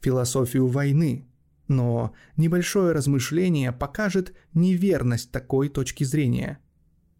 философию 0.00 0.68
войны. 0.68 1.26
Но 1.66 2.14
небольшое 2.36 2.92
размышление 2.92 3.72
покажет 3.72 4.36
неверность 4.54 5.32
такой 5.32 5.68
точки 5.68 6.04
зрения. 6.04 6.60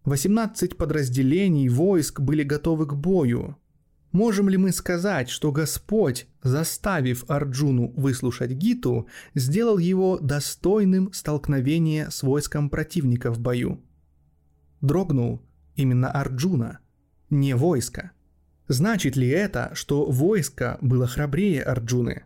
18 0.04 0.76
подразделений 0.76 1.68
войск 1.68 2.20
были 2.20 2.44
готовы 2.44 2.86
к 2.86 2.94
бою, 2.94 3.56
Можем 4.12 4.48
ли 4.48 4.56
мы 4.56 4.72
сказать, 4.72 5.28
что 5.28 5.52
Господь, 5.52 6.26
заставив 6.42 7.24
Арджуну 7.28 7.92
выслушать 7.96 8.50
Гиту, 8.50 9.06
сделал 9.34 9.78
его 9.78 10.18
достойным 10.18 11.12
столкновения 11.12 12.10
с 12.10 12.24
войском 12.24 12.70
противника 12.70 13.30
в 13.30 13.38
бою? 13.38 13.80
Дрогнул 14.80 15.42
именно 15.76 16.10
Арджуна, 16.10 16.80
не 17.28 17.54
войско. 17.54 18.10
Значит 18.66 19.16
ли 19.16 19.28
это, 19.28 19.70
что 19.74 20.10
войско 20.10 20.78
было 20.80 21.06
храбрее 21.06 21.62
Арджуны? 21.62 22.24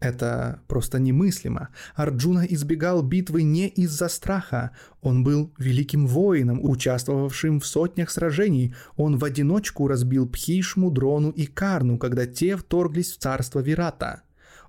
Это 0.00 0.62
просто 0.66 0.98
немыслимо. 0.98 1.68
Арджуна 1.94 2.46
избегал 2.46 3.02
битвы 3.02 3.42
не 3.42 3.68
из-за 3.68 4.08
страха. 4.08 4.70
Он 5.02 5.22
был 5.22 5.52
великим 5.58 6.06
воином, 6.06 6.58
участвовавшим 6.64 7.60
в 7.60 7.66
сотнях 7.66 8.10
сражений. 8.10 8.74
Он 8.96 9.18
в 9.18 9.24
одиночку 9.24 9.88
разбил 9.88 10.26
Пхишму, 10.26 10.90
Дрону 10.90 11.28
и 11.30 11.44
Карну, 11.44 11.98
когда 11.98 12.26
те 12.26 12.56
вторглись 12.56 13.12
в 13.12 13.18
царство 13.18 13.60
Вирата. 13.60 14.22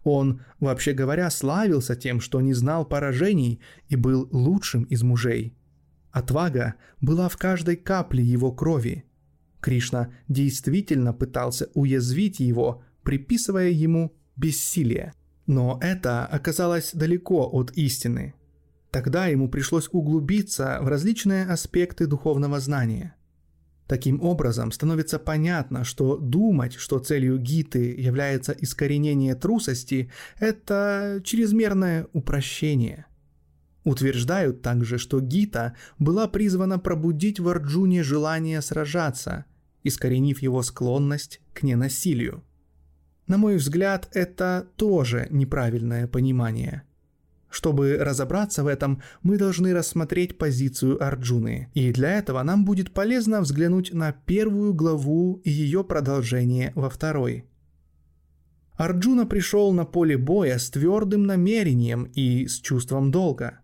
Он, 0.03 0.41
вообще 0.59 0.91
говоря, 0.91 1.29
славился 1.29 1.95
тем, 1.95 2.19
что 2.19 2.41
не 2.41 2.53
знал 2.53 2.85
поражений 2.85 3.61
и 3.87 3.95
был 3.95 4.27
лучшим 4.31 4.83
из 4.83 5.01
мужей. 5.01 5.55
Отвага 6.11 6.75
была 6.99 7.29
в 7.29 7.37
каждой 7.37 7.77
капле 7.77 8.21
его 8.21 8.51
крови. 8.51 9.05
Кришна 9.61 10.09
действительно 10.27 11.13
пытался 11.13 11.69
уязвить 11.73 12.41
его, 12.41 12.83
приписывая 13.03 13.69
ему 13.69 14.13
бессилие– 14.35 15.13
но 15.47 15.79
это 15.81 16.25
оказалось 16.25 16.91
далеко 16.93 17.49
от 17.51 17.71
истины. 17.71 18.33
Тогда 18.91 19.27
ему 19.27 19.49
пришлось 19.49 19.87
углубиться 19.91 20.79
в 20.81 20.87
различные 20.87 21.45
аспекты 21.45 22.07
духовного 22.07 22.59
знания. 22.59 23.15
Таким 23.87 24.21
образом, 24.21 24.71
становится 24.71 25.19
понятно, 25.19 25.83
что 25.83 26.17
думать, 26.17 26.75
что 26.75 26.99
целью 26.99 27.37
Гиты 27.37 27.93
является 27.99 28.53
искоренение 28.53 29.35
трусости, 29.35 30.11
это 30.39 31.21
чрезмерное 31.23 32.07
упрощение. 32.13 33.05
Утверждают 33.83 34.61
также, 34.61 34.97
что 34.97 35.19
Гита 35.19 35.75
была 35.99 36.27
призвана 36.27 36.79
пробудить 36.79 37.39
в 37.39 37.49
Арджуне 37.49 38.03
желание 38.03 38.61
сражаться, 38.61 39.45
искоренив 39.83 40.41
его 40.41 40.61
склонность 40.61 41.41
к 41.53 41.63
ненасилию– 41.63 42.43
на 43.27 43.37
мой 43.37 43.55
взгляд, 43.55 44.09
это 44.13 44.67
тоже 44.75 45.27
неправильное 45.29 46.07
понимание. 46.07 46.83
Чтобы 47.49 47.97
разобраться 47.97 48.63
в 48.63 48.67
этом, 48.67 49.01
мы 49.23 49.37
должны 49.37 49.73
рассмотреть 49.73 50.37
позицию 50.37 51.03
Арджуны, 51.03 51.69
и 51.73 51.91
для 51.91 52.17
этого 52.17 52.41
нам 52.43 52.63
будет 52.63 52.93
полезно 52.93 53.41
взглянуть 53.41 53.93
на 53.93 54.13
первую 54.13 54.73
главу 54.73 55.41
и 55.43 55.49
ее 55.49 55.83
продолжение 55.83 56.71
во 56.75 56.89
второй. 56.89 57.45
Арджуна 58.75 59.25
пришел 59.25 59.73
на 59.73 59.85
поле 59.85 60.17
боя 60.17 60.57
с 60.57 60.69
твердым 60.69 61.23
намерением 61.23 62.05
и 62.15 62.47
с 62.47 62.59
чувством 62.59 63.11
долга. 63.11 63.59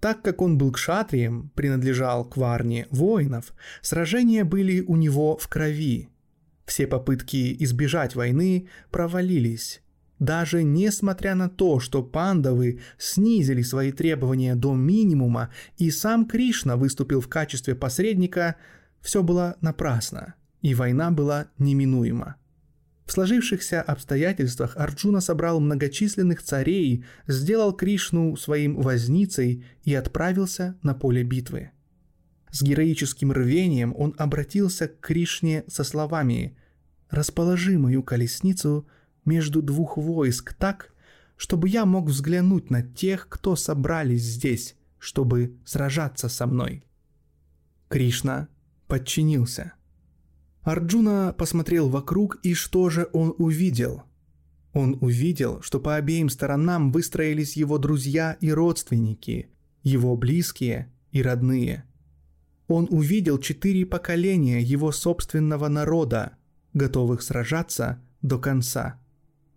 Так 0.00 0.22
как 0.22 0.40
он 0.40 0.56
был 0.56 0.72
кшатрием, 0.72 1.50
принадлежал 1.54 2.24
к 2.24 2.36
варне 2.38 2.86
воинов, 2.90 3.52
сражения 3.82 4.44
были 4.44 4.80
у 4.80 4.96
него 4.96 5.36
в 5.36 5.46
крови– 5.48 6.08
все 6.68 6.86
попытки 6.86 7.56
избежать 7.64 8.14
войны 8.14 8.68
провалились. 8.90 9.80
Даже 10.18 10.62
несмотря 10.62 11.34
на 11.34 11.48
то, 11.48 11.80
что 11.80 12.02
пандавы 12.02 12.80
снизили 12.98 13.62
свои 13.62 13.90
требования 13.90 14.54
до 14.54 14.74
минимума 14.74 15.50
и 15.78 15.90
сам 15.90 16.26
Кришна 16.26 16.76
выступил 16.76 17.22
в 17.22 17.28
качестве 17.28 17.74
посредника, 17.74 18.56
все 19.00 19.22
было 19.22 19.56
напрасно, 19.62 20.34
и 20.60 20.74
война 20.74 21.10
была 21.10 21.46
неминуема. 21.56 22.36
В 23.06 23.12
сложившихся 23.12 23.80
обстоятельствах 23.80 24.76
Арджуна 24.76 25.22
собрал 25.22 25.60
многочисленных 25.60 26.42
царей, 26.42 27.04
сделал 27.26 27.72
Кришну 27.72 28.36
своим 28.36 28.76
возницей 28.76 29.64
и 29.84 29.94
отправился 29.94 30.76
на 30.82 30.94
поле 30.94 31.22
битвы. 31.22 31.70
С 32.50 32.62
героическим 32.62 33.32
рвением 33.32 33.94
он 33.96 34.14
обратился 34.18 34.88
к 34.88 35.00
Кришне 35.00 35.64
со 35.68 35.84
словами 35.84 36.56
«Расположи 37.10 37.78
мою 37.78 38.02
колесницу 38.02 38.86
между 39.24 39.62
двух 39.62 39.96
войск 39.96 40.54
так, 40.54 40.92
чтобы 41.36 41.68
я 41.68 41.84
мог 41.84 42.06
взглянуть 42.06 42.70
на 42.70 42.82
тех, 42.82 43.28
кто 43.28 43.54
собрались 43.56 44.22
здесь, 44.22 44.76
чтобы 44.98 45.56
сражаться 45.64 46.28
со 46.28 46.46
мной». 46.46 46.84
Кришна 47.88 48.48
подчинился. 48.86 49.74
Арджуна 50.62 51.34
посмотрел 51.36 51.88
вокруг, 51.88 52.38
и 52.42 52.54
что 52.54 52.90
же 52.90 53.08
он 53.12 53.34
увидел? 53.38 54.02
Он 54.74 54.98
увидел, 55.00 55.62
что 55.62 55.80
по 55.80 55.96
обеим 55.96 56.28
сторонам 56.28 56.92
выстроились 56.92 57.56
его 57.56 57.78
друзья 57.78 58.36
и 58.40 58.52
родственники, 58.52 59.48
его 59.82 60.14
близкие 60.16 60.92
и 61.10 61.22
родные– 61.22 61.84
он 62.68 62.86
увидел 62.90 63.38
четыре 63.38 63.86
поколения 63.86 64.60
его 64.60 64.92
собственного 64.92 65.68
народа, 65.68 66.36
готовых 66.74 67.22
сражаться 67.22 68.00
до 68.22 68.38
конца. 68.38 69.00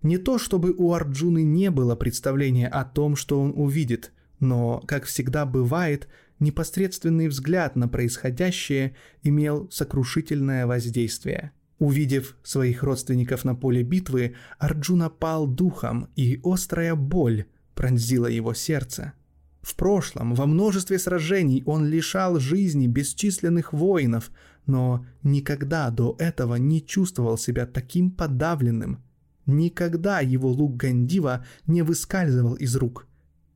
Не 0.02 0.18
то 0.18 0.40
чтобы 0.40 0.74
у 0.76 0.94
Арджуны 0.94 1.44
не 1.44 1.70
было 1.70 1.96
представления 1.96 2.68
о 2.68 2.86
том, 2.86 3.16
что 3.16 3.40
он 3.40 3.54
увидит, 3.56 4.14
но, 4.40 4.80
как 4.88 5.04
всегда 5.04 5.46
бывает, 5.46 6.08
непосредственный 6.40 7.28
взгляд 7.28 7.76
на 7.76 7.88
происходящее 7.88 8.96
имел 9.22 9.70
сокрушительное 9.70 10.66
воздействие. 10.66 11.52
Увидев 11.78 12.38
своих 12.44 12.82
родственников 12.82 13.44
на 13.44 13.56
поле 13.56 13.84
битвы, 13.84 14.36
Арджуна 14.58 15.10
пал 15.10 15.48
духом, 15.48 16.10
и 16.16 16.40
острая 16.44 16.96
боль 16.96 17.46
пронзила 17.76 18.28
его 18.28 18.54
сердце– 18.54 19.14
в 19.62 19.76
прошлом, 19.76 20.34
во 20.34 20.48
множестве 20.48 20.98
сражений 20.98 21.64
он 21.66 21.86
лишал 21.86 22.40
жизни 22.40 22.88
бесчисленных 22.88 23.74
воинов, 23.74 24.32
но 24.66 25.06
никогда 25.24 25.90
до 25.92 26.16
этого 26.20 26.56
не 26.56 26.84
чувствовал 26.84 27.38
себя 27.38 27.66
таким 27.66 28.12
подавленным. 28.12 29.04
Никогда 29.46 30.20
его 30.20 30.50
лук 30.50 30.78
Гандива 30.78 31.46
не 31.68 31.82
выскальзывал 31.82 32.56
из 32.56 32.76
рук. 32.76 33.08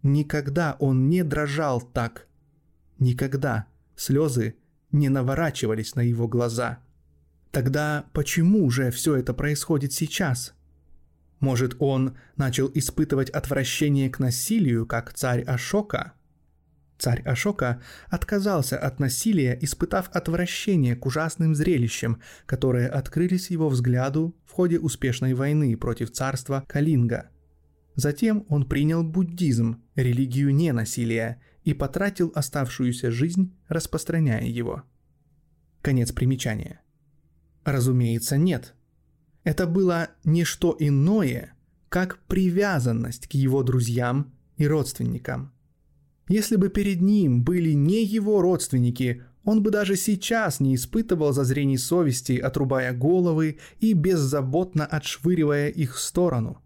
Никогда 0.04 0.76
он 0.80 1.10
не 1.10 1.24
дрожал 1.24 1.82
так. 1.82 2.28
Никогда 3.00 3.66
слезы 3.96 4.56
не 4.92 5.10
наворачивались 5.10 5.96
на 5.96 6.02
его 6.02 6.28
глаза. 6.28 6.80
Тогда 7.52 8.06
почему 8.14 8.70
же 8.70 8.92
все 8.92 9.16
это 9.16 9.34
происходит 9.34 9.94
сейчас? 9.94 10.55
Может, 11.46 11.76
он 11.78 12.18
начал 12.38 12.72
испытывать 12.74 13.30
отвращение 13.30 14.10
к 14.10 14.18
насилию, 14.18 14.88
как 14.88 15.14
царь 15.14 15.44
Ашока? 15.44 16.14
Царь 16.98 17.22
Ашока 17.22 17.84
отказался 18.08 18.80
от 18.80 19.00
насилия, 19.00 19.56
испытав 19.62 20.10
отвращение 20.10 20.96
к 20.96 21.06
ужасным 21.06 21.54
зрелищам, 21.54 22.20
которые 22.48 22.88
открылись 22.88 23.52
его 23.52 23.70
взгляду 23.70 24.36
в 24.48 24.54
ходе 24.54 24.80
успешной 24.80 25.36
войны 25.36 25.78
против 25.78 26.12
царства 26.12 26.66
Калинга. 26.68 27.30
Затем 27.94 28.48
он 28.50 28.68
принял 28.68 29.04
буддизм, 29.04 29.84
религию 29.94 30.52
ненасилия, 30.52 31.40
и 31.64 31.76
потратил 31.76 32.32
оставшуюся 32.34 33.12
жизнь, 33.12 33.56
распространяя 33.68 34.48
его. 34.48 34.82
Конец 35.84 36.12
примечания. 36.12 36.82
Разумеется, 37.66 38.36
нет– 38.36 38.74
это 39.46 39.68
было 39.68 40.10
не 40.26 40.44
что 40.44 40.76
иное, 40.78 41.54
как 41.88 42.20
привязанность 42.28 43.28
к 43.28 43.36
его 43.36 43.64
друзьям 43.64 44.34
и 44.58 44.68
родственникам. 44.68 45.54
Если 46.28 46.56
бы 46.56 46.70
перед 46.70 47.00
ним 47.00 47.44
были 47.44 47.72
не 47.72 48.04
его 48.04 48.42
родственники, 48.42 49.22
он 49.44 49.62
бы 49.62 49.70
даже 49.70 49.96
сейчас 49.96 50.60
не 50.60 50.74
испытывал 50.74 51.32
зазрений 51.32 51.78
совести, 51.78 52.34
отрубая 52.34 52.92
головы 52.92 53.60
и 53.80 53.94
беззаботно 53.94 54.84
отшвыривая 54.86 55.70
их 55.70 55.96
в 55.96 56.00
сторону. 56.00 56.58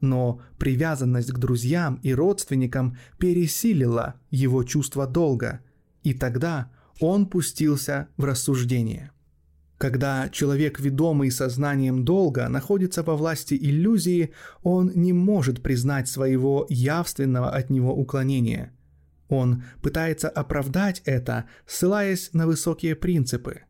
Но 0.00 0.42
привязанность 0.58 1.32
к 1.32 1.38
друзьям 1.38 1.98
и 2.02 2.12
родственникам 2.12 2.98
пересилила 3.18 4.16
его 4.30 4.62
чувство 4.64 5.06
долга, 5.06 5.60
и 6.02 6.12
тогда 6.12 6.70
он 7.00 7.26
пустился 7.26 8.08
в 8.18 8.24
рассуждение– 8.24 9.12
когда 9.78 10.28
человек, 10.28 10.80
ведомый 10.80 11.30
сознанием 11.30 12.04
долга, 12.04 12.48
находится 12.48 13.04
во 13.04 13.16
власти 13.16 13.54
иллюзии, 13.54 14.32
он 14.62 14.92
не 14.94 15.12
может 15.12 15.62
признать 15.62 16.08
своего 16.08 16.66
явственного 16.68 17.50
от 17.50 17.70
него 17.70 17.94
уклонения. 17.94 18.72
Он 19.28 19.62
пытается 19.82 20.28
оправдать 20.28 21.02
это, 21.04 21.44
ссылаясь 21.66 22.30
на 22.32 22.46
высокие 22.46 22.96
принципы. 22.96 23.62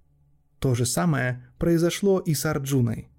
То 0.58 0.74
же 0.74 0.86
самое 0.86 1.46
произошло 1.58 2.18
и 2.18 2.34
с 2.34 2.46
Арджуной– 2.46 3.08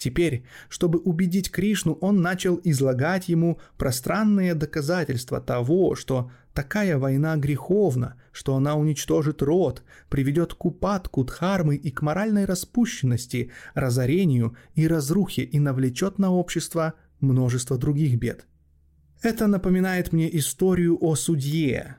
Теперь, 0.00 0.44
чтобы 0.70 0.98
убедить 0.98 1.50
Кришну, 1.50 1.92
он 2.00 2.22
начал 2.22 2.58
излагать 2.64 3.28
ему 3.28 3.60
пространные 3.76 4.54
доказательства 4.54 5.42
того, 5.42 5.94
что 5.94 6.30
такая 6.54 6.96
война 6.96 7.36
греховна, 7.36 8.18
что 8.32 8.56
она 8.56 8.76
уничтожит 8.76 9.42
род, 9.42 9.82
приведет 10.08 10.54
к 10.54 10.64
упадку 10.64 11.22
дхармы 11.22 11.76
и 11.76 11.90
к 11.90 12.00
моральной 12.00 12.46
распущенности, 12.46 13.50
разорению 13.74 14.56
и 14.74 14.88
разрухе 14.88 15.42
и 15.42 15.58
навлечет 15.58 16.18
на 16.18 16.32
общество 16.32 16.94
множество 17.20 17.76
других 17.76 18.18
бед. 18.18 18.46
Это 19.20 19.48
напоминает 19.48 20.14
мне 20.14 20.34
историю 20.34 20.96
о 20.98 21.14
судье. 21.14 21.98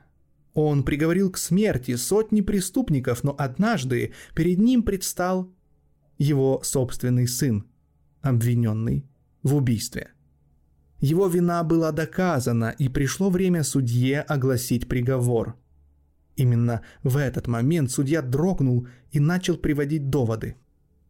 Он 0.54 0.82
приговорил 0.82 1.30
к 1.30 1.38
смерти 1.38 1.94
сотни 1.94 2.40
преступников, 2.40 3.22
но 3.22 3.32
однажды 3.38 4.12
перед 4.34 4.58
ним 4.58 4.82
предстал 4.82 5.54
его 6.18 6.62
собственный 6.64 7.28
сын– 7.28 7.64
обвиненный 8.22 9.04
в 9.42 9.54
убийстве. 9.54 10.08
Его 11.00 11.26
вина 11.26 11.64
была 11.64 11.90
доказана, 11.90 12.74
и 12.78 12.88
пришло 12.88 13.28
время 13.28 13.64
судье 13.64 14.20
огласить 14.20 14.88
приговор. 14.88 15.56
Именно 16.36 16.82
в 17.02 17.16
этот 17.16 17.48
момент 17.48 17.90
судья 17.90 18.22
дрогнул 18.22 18.86
и 19.10 19.20
начал 19.20 19.56
приводить 19.56 20.08
доводы. 20.10 20.56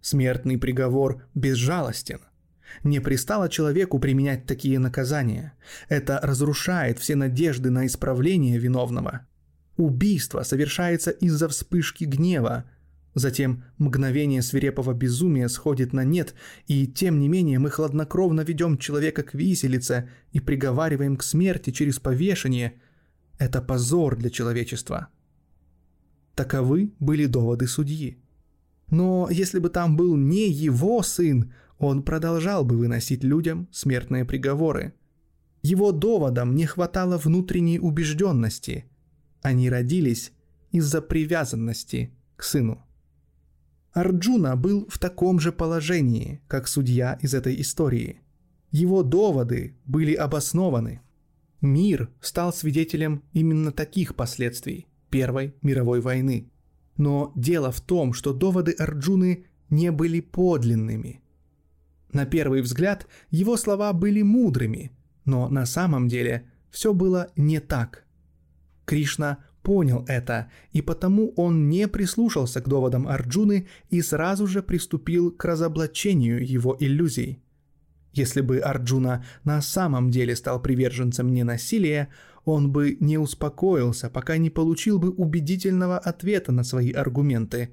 Смертный 0.01 0.59
приговор 0.59 1.23
безжалостен. 1.35 2.21
Не 2.85 3.01
пристало 3.01 3.49
человеку 3.49 3.99
применять 3.99 4.47
такие 4.47 4.79
наказания. 4.79 5.53
Это 5.89 6.19
разрушает 6.23 6.99
все 6.99 7.15
надежды 7.15 7.71
на 7.71 7.87
исправление 7.87 8.59
виновного. 8.59 9.27
Убийство 9.77 10.43
совершается 10.43 11.11
из-за 11.11 11.49
вспышки 11.49 12.05
гнева, 12.05 12.65
Затем 13.15 13.65
мгновение 13.77 14.41
свирепого 14.41 14.95
безумия 14.95 15.49
сходит 15.49 15.93
на 15.93 16.03
нет, 16.03 16.35
и 16.67 16.87
тем 16.87 17.19
не 17.21 17.29
менее 17.29 17.59
мы 17.59 17.69
хладнокровно 17.71 18.41
ведем 18.41 18.79
человека 18.79 19.23
к 19.23 19.35
виселице 19.35 20.09
и 20.33 20.41
приговариваем 20.41 21.17
к 21.17 21.23
смерти 21.23 21.71
через 21.71 21.99
повешение. 21.99 22.81
Это 23.39 23.61
позор 23.61 24.17
для 24.17 24.31
человечества. 24.31 25.09
Таковы 26.35 26.93
были 27.01 27.27
доводы 27.27 27.67
судьи. 27.67 28.19
Но 28.91 29.29
если 29.31 29.59
бы 29.59 29.69
там 29.69 29.97
был 29.97 30.17
не 30.17 30.51
его 30.51 31.03
сын, 31.03 31.53
он 31.79 32.03
продолжал 32.03 32.65
бы 32.65 32.79
выносить 32.79 33.25
людям 33.25 33.69
смертные 33.73 34.25
приговоры. 34.25 34.95
Его 35.63 35.93
доводам 35.93 36.55
не 36.55 36.65
хватало 36.65 37.19
внутренней 37.19 37.79
убежденности. 37.79 38.87
Они 39.43 39.69
родились 39.69 40.33
из-за 40.71 41.03
привязанности 41.03 42.15
к 42.37 42.43
сыну. 42.43 42.83
Арджуна 43.93 44.57
был 44.57 44.87
в 44.89 44.99
таком 44.99 45.39
же 45.39 45.53
положении, 45.53 46.41
как 46.49 46.67
судья 46.67 47.19
из 47.21 47.35
этой 47.35 47.61
истории. 47.61 48.21
Его 48.71 49.03
доводы 49.03 49.77
были 49.85 50.15
обоснованы. 50.15 51.03
Мир 51.61 52.11
стал 52.21 52.53
свидетелем 52.53 53.23
именно 53.33 53.71
таких 53.71 54.15
последствий 54.17 54.87
Первой 55.11 55.55
мировой 55.61 56.01
войны. 56.01 56.51
Но 56.97 57.33
дело 57.37 57.71
в 57.71 57.81
том, 57.83 58.15
что 58.15 58.33
доводы 58.33 58.73
Арджуны 58.73 59.47
не 59.69 59.93
были 59.93 60.21
подлинными. 60.21 61.21
На 62.13 62.25
первый 62.25 62.63
взгляд 62.63 63.07
его 63.31 63.57
слова 63.57 63.93
были 63.93 64.23
мудрыми, 64.23 64.93
но 65.25 65.49
на 65.49 65.67
самом 65.67 66.09
деле 66.09 66.51
все 66.71 66.95
было 66.95 67.31
не 67.37 67.61
так. 67.61 68.05
Кришна 68.87 69.39
понял 69.63 70.05
это, 70.09 70.51
и 70.73 70.83
потому 70.83 71.33
он 71.37 71.69
не 71.69 71.89
прислушался 71.89 72.61
к 72.61 72.69
доводам 72.69 73.09
Арджуны 73.09 73.69
и 73.91 74.03
сразу 74.03 74.47
же 74.47 74.63
приступил 74.63 75.31
к 75.31 75.45
разоблачению 75.45 76.47
его 76.47 76.77
иллюзий. 76.79 77.43
Если 78.13 78.43
бы 78.43 78.59
Арджуна 78.59 79.25
на 79.45 79.63
самом 79.63 80.11
деле 80.11 80.37
стал 80.37 80.61
приверженцем 80.61 81.33
ненасилия, 81.33 82.09
он 82.45 82.71
бы 82.71 82.97
не 83.01 83.19
успокоился, 83.19 84.11
пока 84.11 84.37
не 84.37 84.51
получил 84.51 84.99
бы 84.99 85.11
убедительного 85.11 85.99
ответа 85.99 86.53
на 86.53 86.65
свои 86.65 86.93
аргументы. 86.93 87.71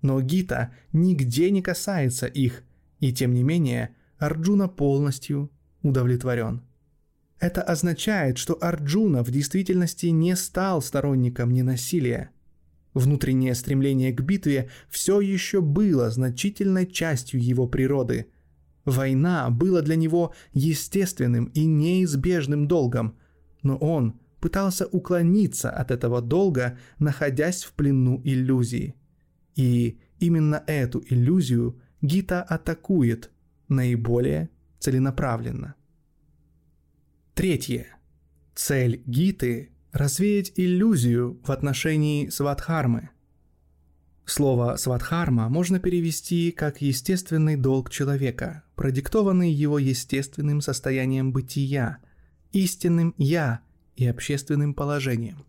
Но 0.00 0.20
Гита 0.20 0.72
нигде 0.92 1.50
не 1.50 1.60
касается 1.60 2.26
их, 2.26 2.62
и 3.00 3.12
тем 3.12 3.34
не 3.34 3.42
менее 3.42 3.94
Арджуна 4.18 4.68
полностью 4.68 5.50
удовлетворен. 5.82 6.62
Это 7.38 7.62
означает, 7.62 8.38
что 8.38 8.56
Арджуна 8.60 9.22
в 9.22 9.30
действительности 9.30 10.06
не 10.06 10.34
стал 10.36 10.80
сторонником 10.80 11.52
ненасилия. 11.52 12.30
Внутреннее 12.94 13.54
стремление 13.54 14.12
к 14.12 14.22
битве 14.22 14.70
все 14.88 15.20
еще 15.20 15.60
было 15.60 16.10
значительной 16.10 16.86
частью 16.86 17.42
его 17.42 17.68
природы. 17.68 18.28
Война 18.86 19.50
была 19.50 19.82
для 19.82 19.96
него 19.96 20.32
естественным 20.54 21.46
и 21.46 21.66
неизбежным 21.66 22.66
долгом, 22.66 23.16
но 23.62 23.76
он 23.76 24.18
пытался 24.40 24.86
уклониться 24.86 25.70
от 25.70 25.90
этого 25.90 26.22
долга, 26.22 26.78
находясь 26.98 27.64
в 27.64 27.72
плену 27.72 28.22
иллюзии. 28.24 28.94
И 29.56 29.98
именно 30.18 30.62
эту 30.66 31.02
иллюзию 31.06 31.78
Гита 32.00 32.42
атакует 32.42 33.30
наиболее 33.68 34.48
целенаправленно. 34.78 35.74
Третье. 37.36 37.88
Цель 38.54 39.02
Гиты– 39.04 39.68
развеять 39.92 40.52
иллюзию 40.56 41.38
в 41.44 41.50
отношении 41.50 42.30
сватхармы. 42.30 43.10
Слово 44.24 44.76
«сватхарма» 44.76 45.50
можно 45.50 45.78
перевести 45.78 46.50
как 46.50 46.80
«естественный 46.80 47.56
долг 47.56 47.90
человека», 47.90 48.62
продиктованный 48.74 49.52
его 49.52 49.78
естественным 49.78 50.62
состоянием 50.62 51.30
бытия, 51.30 51.98
истинным 52.52 53.14
«я» 53.18 53.60
и 53.96 54.06
общественным 54.06 54.72
положением. 54.72 55.44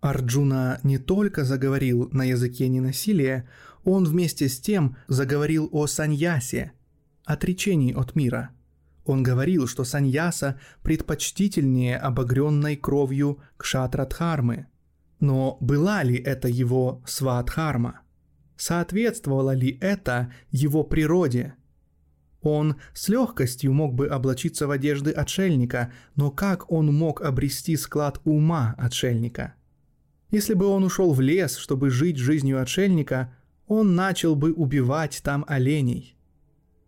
Арджуна 0.00 0.80
не 0.82 0.98
только 0.98 1.44
заговорил 1.44 2.08
на 2.10 2.24
языке 2.24 2.66
ненасилия, 2.66 3.48
он 3.84 4.04
вместе 4.04 4.48
с 4.48 4.58
тем 4.58 4.96
заговорил 5.06 5.68
о 5.70 5.86
саньясе, 5.86 6.72
отречении 7.24 7.94
от 7.94 8.16
мира– 8.16 8.50
он 9.04 9.22
говорил, 9.22 9.66
что 9.66 9.84
саньяса 9.84 10.60
предпочтительнее 10.82 11.96
обогренной 11.96 12.76
кровью 12.76 13.40
кшатрадхармы. 13.56 14.66
Но 15.20 15.58
была 15.60 16.02
ли 16.02 16.16
это 16.16 16.48
его 16.48 17.02
сватхарма? 17.06 18.00
Соответствовало 18.56 19.54
ли 19.54 19.78
это 19.80 20.32
его 20.50 20.84
природе? 20.84 21.54
Он 22.42 22.76
с 22.94 23.08
легкостью 23.08 23.72
мог 23.72 23.94
бы 23.94 24.08
облачиться 24.08 24.66
в 24.66 24.70
одежды 24.70 25.10
отшельника, 25.10 25.92
но 26.14 26.30
как 26.30 26.70
он 26.70 26.86
мог 26.94 27.20
обрести 27.20 27.76
склад 27.76 28.20
ума 28.24 28.74
отшельника? 28.78 29.54
Если 30.30 30.54
бы 30.54 30.66
он 30.66 30.84
ушел 30.84 31.12
в 31.12 31.20
лес, 31.20 31.56
чтобы 31.56 31.90
жить 31.90 32.16
жизнью 32.16 32.62
отшельника, 32.62 33.34
он 33.66 33.94
начал 33.94 34.36
бы 34.36 34.52
убивать 34.52 35.20
там 35.22 35.44
оленей– 35.48 36.16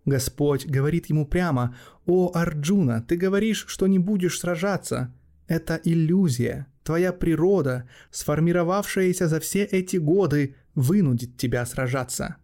Господь 0.04 0.66
говорит 0.66 1.06
ему 1.06 1.26
прямо, 1.26 1.76
«О, 2.06 2.32
Арджуна, 2.34 3.02
ты 3.02 3.16
говоришь, 3.16 3.64
что 3.68 3.86
не 3.86 3.98
будешь 3.98 4.40
сражаться. 4.40 5.12
Это 5.46 5.80
иллюзия. 5.84 6.66
Твоя 6.82 7.12
природа, 7.12 7.88
сформировавшаяся 8.10 9.28
за 9.28 9.38
все 9.38 9.62
эти 9.62 9.96
годы, 9.96 10.56
вынудит 10.74 11.36
тебя 11.36 11.64
сражаться». 11.66 12.36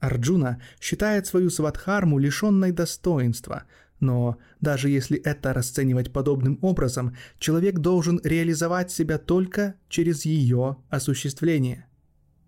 Арджуна 0.00 0.60
считает 0.80 1.26
свою 1.26 1.48
сватхарму 1.48 2.18
лишенной 2.18 2.72
достоинства, 2.72 3.64
но 4.00 4.38
даже 4.60 4.90
если 4.90 5.18
это 5.18 5.54
расценивать 5.54 6.12
подобным 6.12 6.58
образом, 6.60 7.16
человек 7.38 7.78
должен 7.78 8.20
реализовать 8.22 8.90
себя 8.90 9.18
только 9.18 9.76
через 9.88 10.24
ее 10.24 10.76
осуществление– 10.90 11.86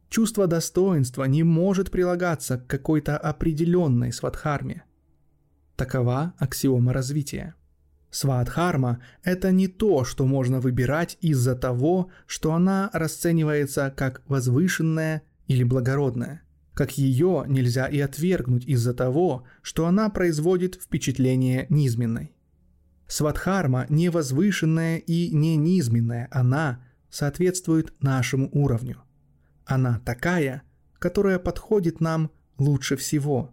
Чувство 0.09 0.47
достоинства 0.47 1.25
не 1.25 1.43
может 1.43 1.91
прилагаться 1.91 2.59
к 2.59 2.67
какой-то 2.67 3.19
определенной 3.19 4.13
сватхарме. 4.13 4.85
Такова 5.77 6.35
аксиома 6.39 6.93
развития. 6.93 7.55
Сватхарма– 8.11 9.03
это 9.25 9.51
не 9.51 9.69
то, 9.69 10.05
что 10.05 10.25
можно 10.25 10.61
выбирать 10.61 11.19
из-за 11.21 11.55
того, 11.55 12.11
что 12.27 12.55
она 12.55 12.89
расценивается 12.93 13.93
как 13.95 14.23
возвышенная 14.27 15.23
или 15.49 15.65
благородная, 15.65 16.43
как 16.73 16.97
ее 16.97 17.45
нельзя 17.47 17.87
и 17.87 17.99
отвергнуть 18.01 18.65
из-за 18.65 18.95
того, 18.95 19.45
что 19.61 19.87
она 19.87 20.09
производит 20.09 20.77
впечатление 20.77 21.67
низменной. 21.69 22.33
Сватхарма 23.07 23.87
не 23.89 24.09
возвышенная 24.09 24.99
и 24.99 25.31
не 25.35 25.57
низменная, 25.57 26.29
она 26.31 26.81
соответствует 27.11 27.93
нашему 28.01 28.49
уровню. 28.53 29.03
Она 29.67 30.01
такая, 30.05 30.63
которая 31.01 31.41
подходит 31.41 32.01
нам 32.01 32.31
лучше 32.57 32.97
всего. 32.97 33.53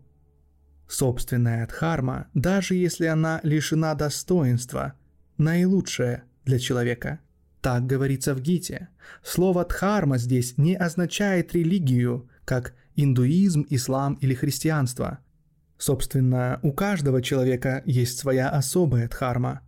Собственная 0.87 1.65
дхарма, 1.65 2.27
даже 2.35 2.75
если 2.75 3.07
она 3.07 3.39
лишена 3.41 3.95
достоинства, 3.95 4.93
наилучшая 5.37 6.23
для 6.45 6.59
человека. 6.59 7.19
Так 7.61 7.87
говорится 7.87 8.35
в 8.35 8.41
Гите. 8.41 8.89
Слово 9.23 9.65
«дхарма» 9.65 10.17
здесь 10.17 10.57
не 10.57 10.75
означает 10.75 11.53
религию, 11.53 12.29
как 12.45 12.75
индуизм, 12.95 13.65
ислам 13.69 14.15
или 14.15 14.35
христианство. 14.35 15.19
Собственно, 15.77 16.59
у 16.61 16.73
каждого 16.73 17.21
человека 17.21 17.81
есть 17.85 18.19
своя 18.19 18.49
особая 18.49 19.07
дхарма. 19.07 19.61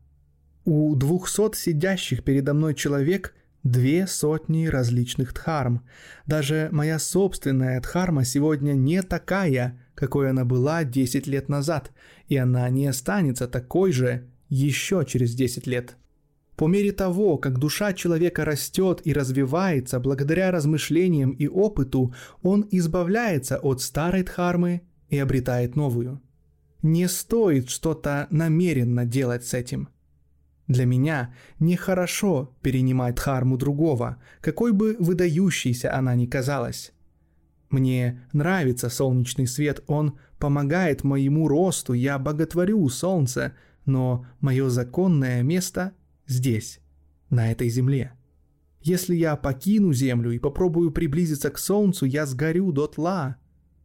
У 0.66 0.94
двухсот 0.96 1.56
сидящих 1.56 2.24
передо 2.24 2.54
мной 2.54 2.76
человек– 2.76 3.34
две 3.66 4.06
сотни 4.06 4.68
различных 4.68 5.34
дхарм. 5.34 5.82
Даже 6.28 6.70
моя 6.72 7.00
собственная 7.00 7.82
дхарма 7.82 8.24
сегодня 8.24 8.74
не 8.74 9.02
такая, 9.02 9.82
какой 9.96 10.30
она 10.30 10.46
была 10.46 10.84
10 10.84 11.26
лет 11.28 11.50
назад, 11.50 11.92
и 12.30 12.38
она 12.38 12.70
не 12.70 12.86
останется 12.86 13.48
такой 13.48 13.92
же 13.92 14.30
еще 14.50 15.04
через 15.06 15.34
10 15.34 15.66
лет. 15.66 15.98
По 16.56 16.68
мере 16.68 16.92
того, 16.92 17.38
как 17.38 17.58
душа 17.58 17.92
человека 17.94 18.46
растет 18.46 19.02
и 19.04 19.12
развивается 19.12 20.00
благодаря 20.00 20.52
размышлениям 20.52 21.32
и 21.32 21.48
опыту, 21.48 22.14
он 22.44 22.68
избавляется 22.72 23.58
от 23.58 23.82
старой 23.82 24.24
дхармы 24.24 24.84
и 25.10 25.18
обретает 25.18 25.76
новую. 25.76 26.22
не 26.84 27.08
стоит 27.08 27.70
что-то 27.70 28.28
намеренно 28.30 29.06
делать 29.06 29.44
с 29.44 29.56
этим. 29.56 29.90
Для 30.68 30.86
меня 30.86 31.34
нехорошо 31.60 32.56
перенимать 32.62 33.16
дхарму 33.16 33.58
другого, 33.58 34.18
какой 34.42 34.72
бы 34.72 34.96
выдающейся 35.00 35.96
она 35.96 36.16
ни 36.16 36.26
казалась. 36.26 36.92
Мне 37.70 38.22
нравится 38.34 38.90
солнечный 38.90 39.48
свет, 39.48 39.84
он 39.88 40.18
помогает 40.40 41.04
моему 41.04 41.48
росту, 41.48 41.94
я 41.94 42.18
боготворю 42.18 42.88
солнце, 42.90 43.54
но 43.86 44.26
мое 44.40 44.70
законное 44.70 45.44
место 45.44 45.94
здесь, 46.26 46.80
на 47.30 47.52
этой 47.52 47.70
земле. 47.70 48.14
Если 48.82 49.16
я 49.16 49.36
покину 49.36 49.94
землю 49.94 50.32
и 50.32 50.40
попробую 50.40 50.92
приблизиться 50.92 51.50
к 51.50 51.58
солнцу, 51.58 52.06
я 52.06 52.26
сгорю 52.26 52.72
дотла. 52.72 53.38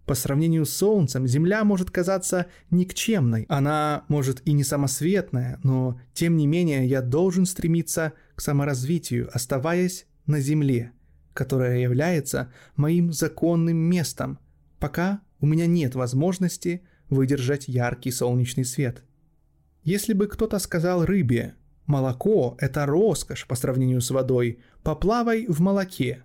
По 0.07 0.15
сравнению 0.15 0.67
с 0.67 0.71
солнцем, 0.71 1.27
земля 1.27 1.65
может 1.65 1.91
казаться 1.91 2.47
никчемной. 2.71 3.47
Она 3.49 4.05
может 4.09 4.43
и 4.47 4.53
не 4.53 4.65
самосветная, 4.65 5.61
но 5.63 6.01
тем 6.15 6.37
не 6.37 6.47
менее 6.47 6.87
я 6.87 7.01
должен 7.01 7.47
стремиться 7.47 8.13
к 8.35 8.41
саморазвитию, 8.41 9.31
оставаясь 9.33 10.07
на 10.27 10.41
земле– 10.41 10.93
которое 11.33 11.79
является 11.79 12.53
моим 12.77 13.13
законным 13.13 13.77
местом, 13.77 14.39
пока 14.79 15.21
у 15.41 15.47
меня 15.47 15.67
нет 15.67 15.95
возможности 15.95 16.83
выдержать 17.09 17.69
яркий 17.69 18.11
солнечный 18.11 18.65
свет. 18.65 19.05
Если 19.83 20.13
бы 20.13 20.27
кто-то 20.27 20.59
сказал 20.59 21.05
рыбе, 21.05 21.55
молоко– 21.87 22.57
это 22.61 22.87
роскошь 22.87 23.47
по 23.47 23.55
сравнению 23.55 24.01
с 24.01 24.11
водой, 24.11 24.61
поплавай 24.83 25.47
в 25.47 25.61
молоке, 25.61 26.25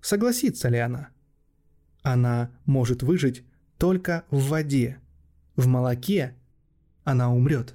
согласится 0.00 0.68
ли 0.68 0.78
она? 0.78 1.10
Она 2.06 2.52
может 2.66 3.02
выжить 3.02 3.42
только 3.78 4.22
в 4.30 4.50
воде. 4.50 4.98
В 5.56 5.66
молоке 5.66 6.36
она 7.02 7.34
умрет. 7.34 7.74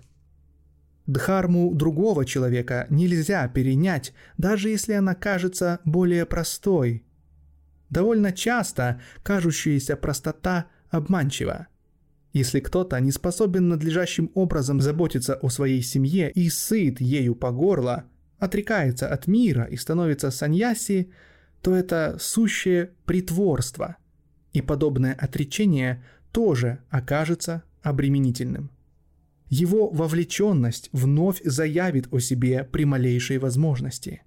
Дхарму 1.06 1.76
другого 1.76 2.24
человека 2.24 2.88
нельзя 2.90 3.46
перенять, 3.50 4.14
даже 4.38 4.70
если 4.70 4.94
она 4.94 5.16
кажется 5.16 5.82
более 5.84 6.26
простой. 6.26 7.04
Довольно 7.90 8.32
часто 8.32 9.02
кажущаяся 9.22 9.98
простота 9.98 10.68
обманчива. 10.92 11.68
Если 12.32 12.62
кто-то 12.62 12.98
не 13.02 13.12
способен 13.12 13.68
надлежащим 13.68 14.32
образом 14.34 14.80
заботиться 14.80 15.36
о 15.36 15.50
своей 15.50 15.82
семье 15.82 16.32
и 16.32 16.50
сыт 16.50 17.02
ею 17.02 17.36
по 17.36 17.52
горло, 17.52 18.06
отрекается 18.40 19.10
от 19.10 19.28
мира 19.28 19.66
и 19.66 19.76
становится 19.76 20.32
саньяси, 20.32 21.12
то 21.62 21.76
это 21.76 22.16
сущее 22.18 22.92
притворство, 23.04 23.98
и 24.54 24.62
подобное 24.62 25.14
отречение 25.14 26.04
тоже 26.32 26.80
окажется 26.90 27.64
обременительным. 27.82 28.70
Его 29.50 29.90
вовлеченность 29.90 30.90
вновь 30.94 31.42
заявит 31.44 32.08
о 32.12 32.20
себе 32.20 32.64
при 32.64 32.86
малейшей 32.86 33.38
возможности. 33.38 34.24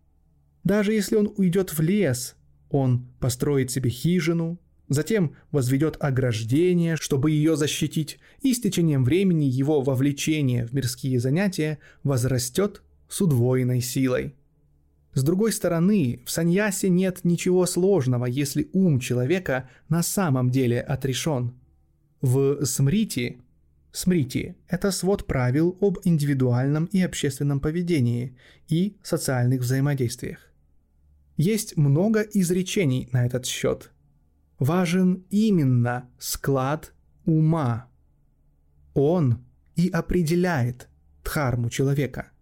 Даже 0.65 0.93
если 0.93 1.17
он 1.17 1.33
уйдет 1.37 1.71
в 1.77 1.81
лес, 1.81 2.37
он 2.69 3.07
построит 3.21 3.71
себе 3.71 3.89
хижину, 3.89 4.59
затем 4.89 5.35
возведет 5.51 5.97
ограждение, 6.01 6.97
чтобы 6.97 7.31
ее 7.31 7.57
защитить, 7.57 8.19
и 8.43 8.53
с 8.53 8.61
течением 8.61 9.05
времени 9.05 9.45
его 9.45 9.81
вовлечение 9.81 10.67
в 10.67 10.73
мирские 10.75 11.21
занятия 11.21 11.79
возрастет 12.03 12.83
с 13.09 13.21
удвоенной 13.23 13.81
силой. 13.81 14.35
С 15.15 15.23
другой 15.23 15.53
стороны, 15.53 16.23
в 16.27 16.31
саньясе 16.31 16.89
нет 16.89 17.21
ничего 17.25 17.67
сложного, 17.67 18.27
если 18.27 18.69
ум 18.73 19.01
человека 19.01 19.71
на 19.89 20.03
самом 20.03 20.51
деле 20.51 20.81
отрешен. 20.81 21.55
В 22.21 22.65
смрити 22.65 23.41
Смрити– 23.95 24.57
это 24.69 24.91
свод 24.91 25.25
правил 25.25 25.79
об 25.81 25.99
индивидуальном 26.03 26.87
и 26.87 27.01
общественном 27.01 27.61
поведении 27.61 28.37
и 28.67 28.97
социальных 29.05 29.61
взаимодействиях. 29.61 30.53
Есть 31.37 31.77
много 31.77 32.23
изречений 32.23 33.09
на 33.13 33.25
этот 33.25 33.47
счет. 33.47 33.93
Важен 34.59 35.25
именно 35.31 36.11
склад 36.19 36.93
ума. 37.25 37.87
Он 38.95 39.45
и 39.77 39.89
определяет 39.91 40.89
дхарму 41.23 41.71
человека. 41.71 42.33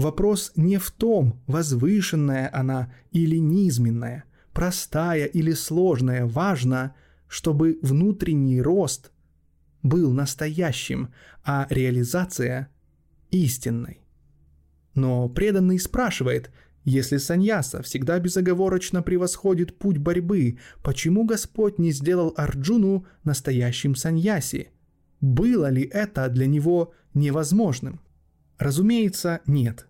Вопрос 0.00 0.52
не 0.56 0.78
в 0.78 0.90
том, 0.90 1.42
возвышенная 1.46 2.48
она 2.54 2.90
или 3.12 3.36
низменная, 3.36 4.24
простая 4.54 5.26
или 5.26 5.52
сложная, 5.52 6.24
важно, 6.24 6.94
чтобы 7.28 7.78
внутренний 7.82 8.62
рост– 8.62 9.12
был 9.82 10.10
настоящим, 10.12 11.10
а 11.44 11.66
реализация– 11.68 12.70
истинной. 13.30 14.00
Но 14.94 15.28
преданный 15.28 15.78
спрашивает, 15.78 16.50
если 16.84 17.18
саньяса 17.18 17.82
всегда 17.82 18.18
безоговорочно 18.18 19.02
превосходит 19.02 19.78
путь 19.78 19.98
борьбы, 19.98 20.58
почему 20.82 21.26
Господь 21.26 21.78
не 21.78 21.92
сделал 21.92 22.32
Арджуну 22.38 23.06
настоящим 23.24 23.94
саньяси? 23.94 24.70
Было 25.20 25.68
ли 25.68 25.82
это 25.82 26.26
для 26.30 26.46
него 26.46 26.94
невозможным? 27.12 28.00
Разумеется, 28.58 29.40
нет. 29.46 29.86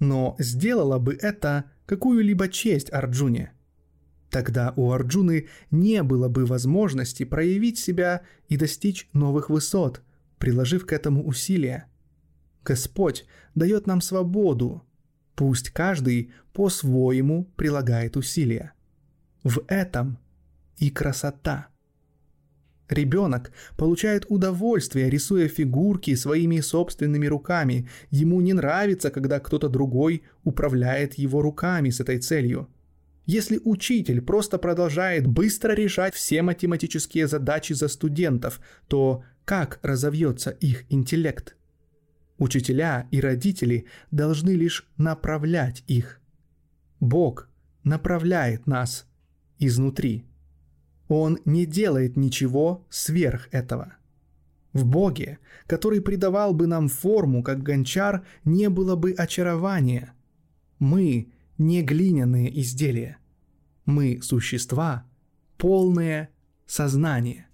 Но 0.00 0.34
сделала 0.40 0.98
бы 0.98 1.14
это 1.14 1.70
какую-либо 1.86 2.48
честь 2.48 2.92
Арджуне– 2.92 3.52
Тогда 4.30 4.72
у 4.76 4.92
Арджуны 4.92 5.48
не 5.72 6.02
было 6.04 6.28
бы 6.28 6.46
возможности 6.46 7.24
проявить 7.24 7.78
себя 7.78 8.22
и 8.48 8.56
достичь 8.56 9.08
новых 9.12 9.50
высот, 9.50 10.02
приложив 10.38 10.86
к 10.86 10.92
этому 10.92 11.26
усилия. 11.26 11.86
Господь 12.64 13.26
дает 13.54 13.86
нам 13.86 14.00
свободу. 14.00 14.84
Пусть 15.34 15.70
каждый 15.70 16.32
по-своему 16.52 17.44
прилагает 17.56 18.16
усилия. 18.16 18.72
В 19.42 19.64
этом 19.66 20.18
и 20.78 20.90
красота. 20.90 21.68
Ребенок 22.90 23.52
получает 23.78 24.26
удовольствие, 24.28 25.08
рисуя 25.08 25.48
фигурки 25.48 26.14
своими 26.14 26.60
собственными 26.60 27.26
руками. 27.26 27.88
Ему 28.10 28.40
не 28.42 28.52
нравится, 28.52 29.10
когда 29.10 29.40
кто-то 29.40 29.68
другой 29.68 30.24
управляет 30.44 31.14
его 31.14 31.40
руками 31.40 31.88
с 31.90 32.00
этой 32.00 32.18
целью– 32.18 32.68
если 33.26 33.60
учитель 33.62 34.22
просто 34.22 34.58
продолжает 34.58 35.28
быстро 35.28 35.72
решать 35.72 36.14
все 36.14 36.42
математические 36.42 37.28
задачи 37.28 37.74
за 37.74 37.86
студентов, 37.86 38.60
то 38.88 39.22
как 39.44 39.78
разовьется 39.82 40.50
их 40.50 40.84
интеллект? 40.88 41.54
Учителя 42.38 43.06
и 43.12 43.20
родители 43.20 43.86
должны 44.10 44.50
лишь 44.50 44.88
направлять 44.96 45.84
их. 45.86 46.20
Бог 46.98 47.48
направляет 47.84 48.66
нас 48.66 49.06
изнутри. 49.60 50.24
Он 51.10 51.40
не 51.44 51.66
делает 51.66 52.16
ничего 52.16 52.86
сверх 52.88 53.48
этого. 53.50 53.94
В 54.72 54.86
Боге, 54.86 55.40
который 55.66 56.00
придавал 56.00 56.54
бы 56.54 56.68
нам 56.68 56.86
форму, 56.86 57.42
как 57.42 57.64
гончар, 57.64 58.24
не 58.44 58.68
было 58.70 58.94
бы 58.94 59.10
очарования. 59.10 60.14
Мы 60.78 61.32
не 61.58 61.82
глиняные 61.82 62.60
изделия. 62.60 63.18
Мы 63.86 64.20
существа, 64.22 65.04
полные 65.58 66.28
сознания. 66.68 67.48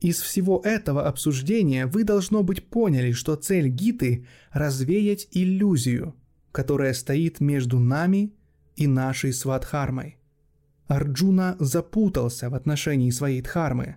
Из 0.00 0.22
всего 0.22 0.62
этого 0.64 1.06
обсуждения 1.06 1.84
вы, 1.84 2.04
должно 2.04 2.42
быть, 2.42 2.66
поняли, 2.66 3.12
что 3.12 3.36
цель 3.36 3.68
Гиты– 3.68 4.26
развеять 4.50 5.28
иллюзию, 5.32 6.14
которая 6.52 6.94
стоит 6.94 7.38
между 7.38 7.78
нами 7.78 8.32
и 8.76 8.86
нашей 8.86 9.34
свадхармой. 9.34 10.15
Арджуна 10.86 11.56
запутался 11.58 12.50
в 12.50 12.54
отношении 12.54 13.10
своей 13.10 13.42
дхармы. 13.42 13.96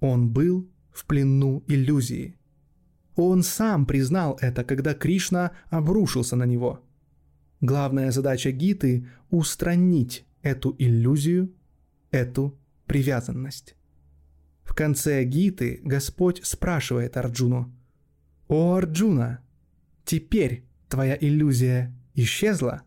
Он 0.00 0.28
был 0.30 0.68
в 0.92 1.06
плену 1.06 1.64
иллюзии. 1.66 2.36
Он 3.16 3.42
сам 3.42 3.86
признал 3.86 4.38
это, 4.40 4.64
когда 4.64 4.94
Кришна 4.94 5.52
обрушился 5.70 6.36
на 6.36 6.44
него– 6.44 6.84
Главная 7.60 8.12
задача 8.12 8.52
Гиты– 8.52 9.08
устранить 9.30 10.24
эту 10.42 10.76
иллюзию, 10.78 11.52
эту 12.12 12.56
привязанность. 12.86 13.74
В 14.62 14.74
конце 14.74 15.24
Гиты 15.24 15.80
Господь 15.82 16.44
спрашивает 16.44 17.16
Арджуну, 17.16 17.74
«О, 18.46 18.74
Арджуна, 18.74 19.40
теперь 20.04 20.64
твоя 20.88 21.18
иллюзия 21.20 21.92
исчезла?» 22.14 22.82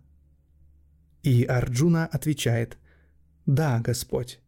И 1.21 1.43
Арджуна 1.43 2.05
отвечает, 2.05 2.77
«Да, 3.45 3.79
Господь, 3.79 4.39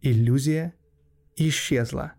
иллюзия 0.00 0.74
исчезла. 1.36 2.12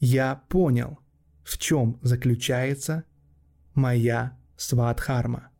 Я 0.00 0.42
понял, 0.48 0.98
в 1.44 1.58
чем 1.58 1.98
заключается 2.02 3.04
моя 3.74 4.38
свадхарма». 4.56 5.50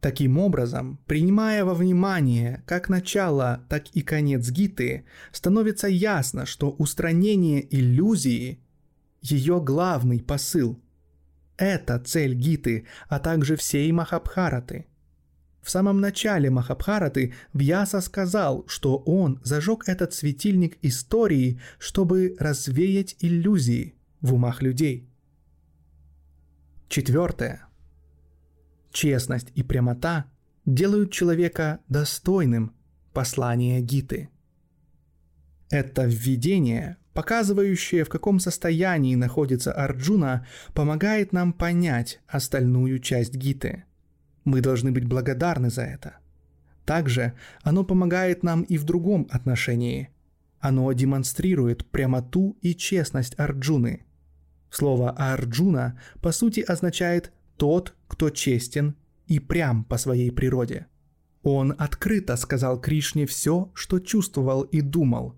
Таким 0.00 0.38
образом, 0.38 1.00
принимая 1.06 1.64
во 1.64 1.74
внимание 1.74 2.62
как 2.66 2.88
начало, 2.88 3.64
так 3.68 3.88
и 3.94 4.02
конец 4.02 4.48
Гиты, 4.48 5.04
становится 5.32 5.88
ясно, 5.88 6.46
что 6.46 6.70
устранение 6.70 7.66
иллюзии 7.74 8.60
ее 9.20 9.60
главный 9.60 10.22
посыл. 10.22 10.80
Это 11.56 11.98
цель 11.98 12.34
Гиты, 12.34 12.86
а 13.08 13.18
также 13.18 13.56
всей 13.56 13.90
Махабхараты. 13.90 14.86
В 15.68 15.70
самом 15.70 16.00
начале 16.00 16.48
Махабхараты 16.48 17.34
Вьяса 17.52 18.00
сказал, 18.00 18.64
что 18.68 18.96
он 18.96 19.38
зажег 19.44 19.86
этот 19.86 20.14
светильник 20.14 20.78
истории, 20.80 21.60
чтобы 21.78 22.36
развеять 22.38 23.16
иллюзии 23.20 23.94
в 24.22 24.32
умах 24.32 24.62
людей. 24.62 25.10
Четвертое. 26.88 27.66
Честность 28.92 29.52
и 29.54 29.62
прямота 29.62 30.24
делают 30.64 31.12
человека 31.12 31.80
достойным 31.90 32.74
послания 33.12 33.82
Гиты. 33.82 34.30
Это 35.68 36.06
введение, 36.06 36.96
показывающее, 37.12 38.04
в 38.04 38.08
каком 38.08 38.40
состоянии 38.40 39.16
находится 39.16 39.74
Арджуна, 39.74 40.46
помогает 40.72 41.34
нам 41.34 41.52
понять 41.52 42.22
остальную 42.26 43.00
часть 43.00 43.34
Гиты. 43.34 43.84
Мы 44.48 44.62
должны 44.62 44.92
быть 44.92 45.04
благодарны 45.04 45.68
за 45.68 45.82
это. 45.82 46.16
Также 46.86 47.34
оно 47.60 47.84
помогает 47.84 48.42
нам 48.42 48.62
и 48.62 48.78
в 48.78 48.84
другом 48.84 49.28
отношении. 49.30 50.08
Оно 50.58 50.90
демонстрирует 50.94 51.84
прямоту 51.90 52.56
и 52.62 52.74
честность 52.74 53.38
Арджуны. 53.38 54.06
Слово 54.70 55.10
Арджуна 55.10 56.00
по 56.22 56.32
сути 56.32 56.60
означает 56.60 57.30
«тот, 57.58 57.94
кто 58.06 58.30
честен 58.30 58.94
и 59.26 59.38
прям 59.38 59.84
по 59.84 59.98
своей 59.98 60.32
природе». 60.32 60.86
Он 61.42 61.74
открыто 61.76 62.34
сказал 62.36 62.80
Кришне 62.80 63.26
все, 63.26 63.70
что 63.74 63.98
чувствовал 63.98 64.62
и 64.62 64.80
думал, 64.80 65.36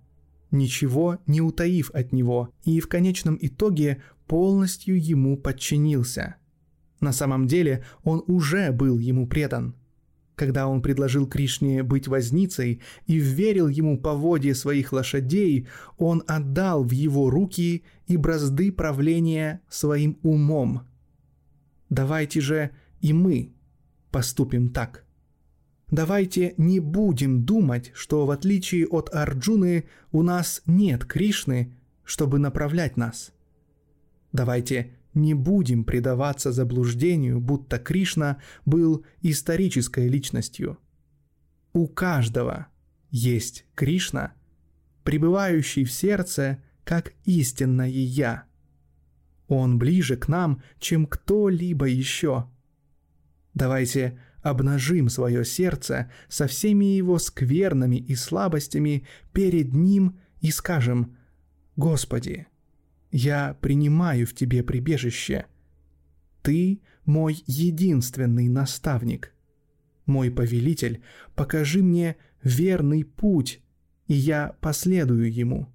ничего 0.53 1.19
не 1.27 1.41
утаив 1.41 1.91
от 1.95 2.13
него, 2.13 2.51
и 2.63 2.79
в 2.79 2.87
конечном 2.87 3.37
итоге 3.41 4.05
полностью 4.29 5.05
ему 5.05 5.37
подчинился. 5.37 6.37
На 7.01 7.13
самом 7.13 7.47
деле 7.47 7.85
он 8.03 8.23
уже 8.27 8.73
был 8.73 8.99
ему 8.99 9.27
предан. 9.27 9.75
Когда 10.37 10.69
он 10.69 10.81
предложил 10.81 11.27
Кришне 11.27 11.83
быть 11.83 12.09
возницей 12.09 12.81
и 13.07 13.19
вверил 13.19 13.69
ему 13.69 13.99
поводье 13.99 14.55
своих 14.55 14.93
лошадей, 14.93 15.67
он 15.99 16.23
отдал 16.27 16.83
в 16.83 16.93
его 16.93 17.29
руки 17.29 17.85
и 18.07 18.17
бразды 18.17 18.73
правления 18.73 19.61
своим 19.69 20.19
умом. 20.23 20.83
Давайте 21.91 22.41
же 22.41 22.71
и 23.01 23.13
мы 23.13 23.53
поступим 24.11 24.71
так– 24.71 25.05
Давайте 25.91 26.55
не 26.57 26.79
будем 26.79 27.45
думать, 27.45 27.91
что 27.95 28.25
в 28.25 28.31
отличие 28.31 28.87
от 28.87 29.13
Арджуны 29.13 29.87
у 30.13 30.23
нас 30.23 30.63
нет 30.67 31.05
Кришны, 31.05 31.75
чтобы 32.05 32.39
направлять 32.39 32.97
нас. 32.97 33.33
Давайте 34.33 34.93
не 35.15 35.35
будем 35.35 35.85
предаваться 35.85 36.53
заблуждению, 36.53 37.41
будто 37.41 37.79
Кришна 37.79 38.39
был 38.65 39.05
исторической 39.23 40.09
личностью. 40.09 40.79
У 41.73 41.87
каждого 41.87 42.69
есть 43.11 43.67
Кришна, 43.75 44.35
пребывающий 45.05 45.85
в 45.85 45.93
сердце 45.93 46.63
как 46.85 47.13
истинное 47.25 47.89
Я. 47.89 48.45
Он 49.49 49.79
ближе 49.79 50.17
к 50.17 50.29
нам, 50.29 50.63
чем 50.79 51.07
кто-либо 51.07 51.87
еще. 51.87 52.49
Давайте 53.55 54.19
обнажим 54.43 55.09
свое 55.09 55.45
сердце 55.45 56.11
со 56.29 56.47
всеми 56.47 56.85
его 56.85 57.19
скверными 57.19 57.97
и 57.97 58.15
слабостями 58.15 59.07
перед 59.33 59.75
Ним 59.75 60.19
и 60.41 60.51
скажем 60.51 61.17
«Господи, 61.77 62.47
я 63.11 63.55
принимаю 63.61 64.27
в 64.27 64.35
Тебе 64.35 64.63
прибежище. 64.63 65.47
Ты 66.43 66.81
мой 67.05 67.43
единственный 67.47 68.49
наставник. 68.49 69.35
Мой 70.07 70.31
повелитель, 70.31 71.03
покажи 71.35 71.83
мне 71.83 72.17
верный 72.43 73.05
путь, 73.05 73.63
и 74.07 74.15
я 74.15 74.57
последую 74.61 75.33
ему». 75.33 75.73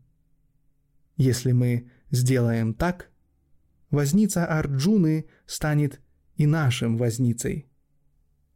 Если 1.17 1.51
мы 1.51 1.89
сделаем 2.11 2.73
так, 2.73 3.09
возница 3.89 4.45
Арджуны 4.45 5.27
станет 5.45 6.01
и 6.35 6.45
нашим 6.45 6.97
возницей– 6.97 7.67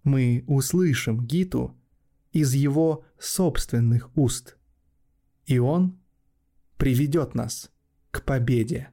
мы 0.04 0.44
услышим 0.48 1.26
Гиту 1.26 1.76
из 2.32 2.54
его 2.54 3.06
собственных 3.20 4.16
уст, 4.18 4.58
и 5.46 5.60
он 5.60 6.00
приведет 6.78 7.36
нас 7.36 7.72
к 8.12 8.24
победе. 8.24 8.90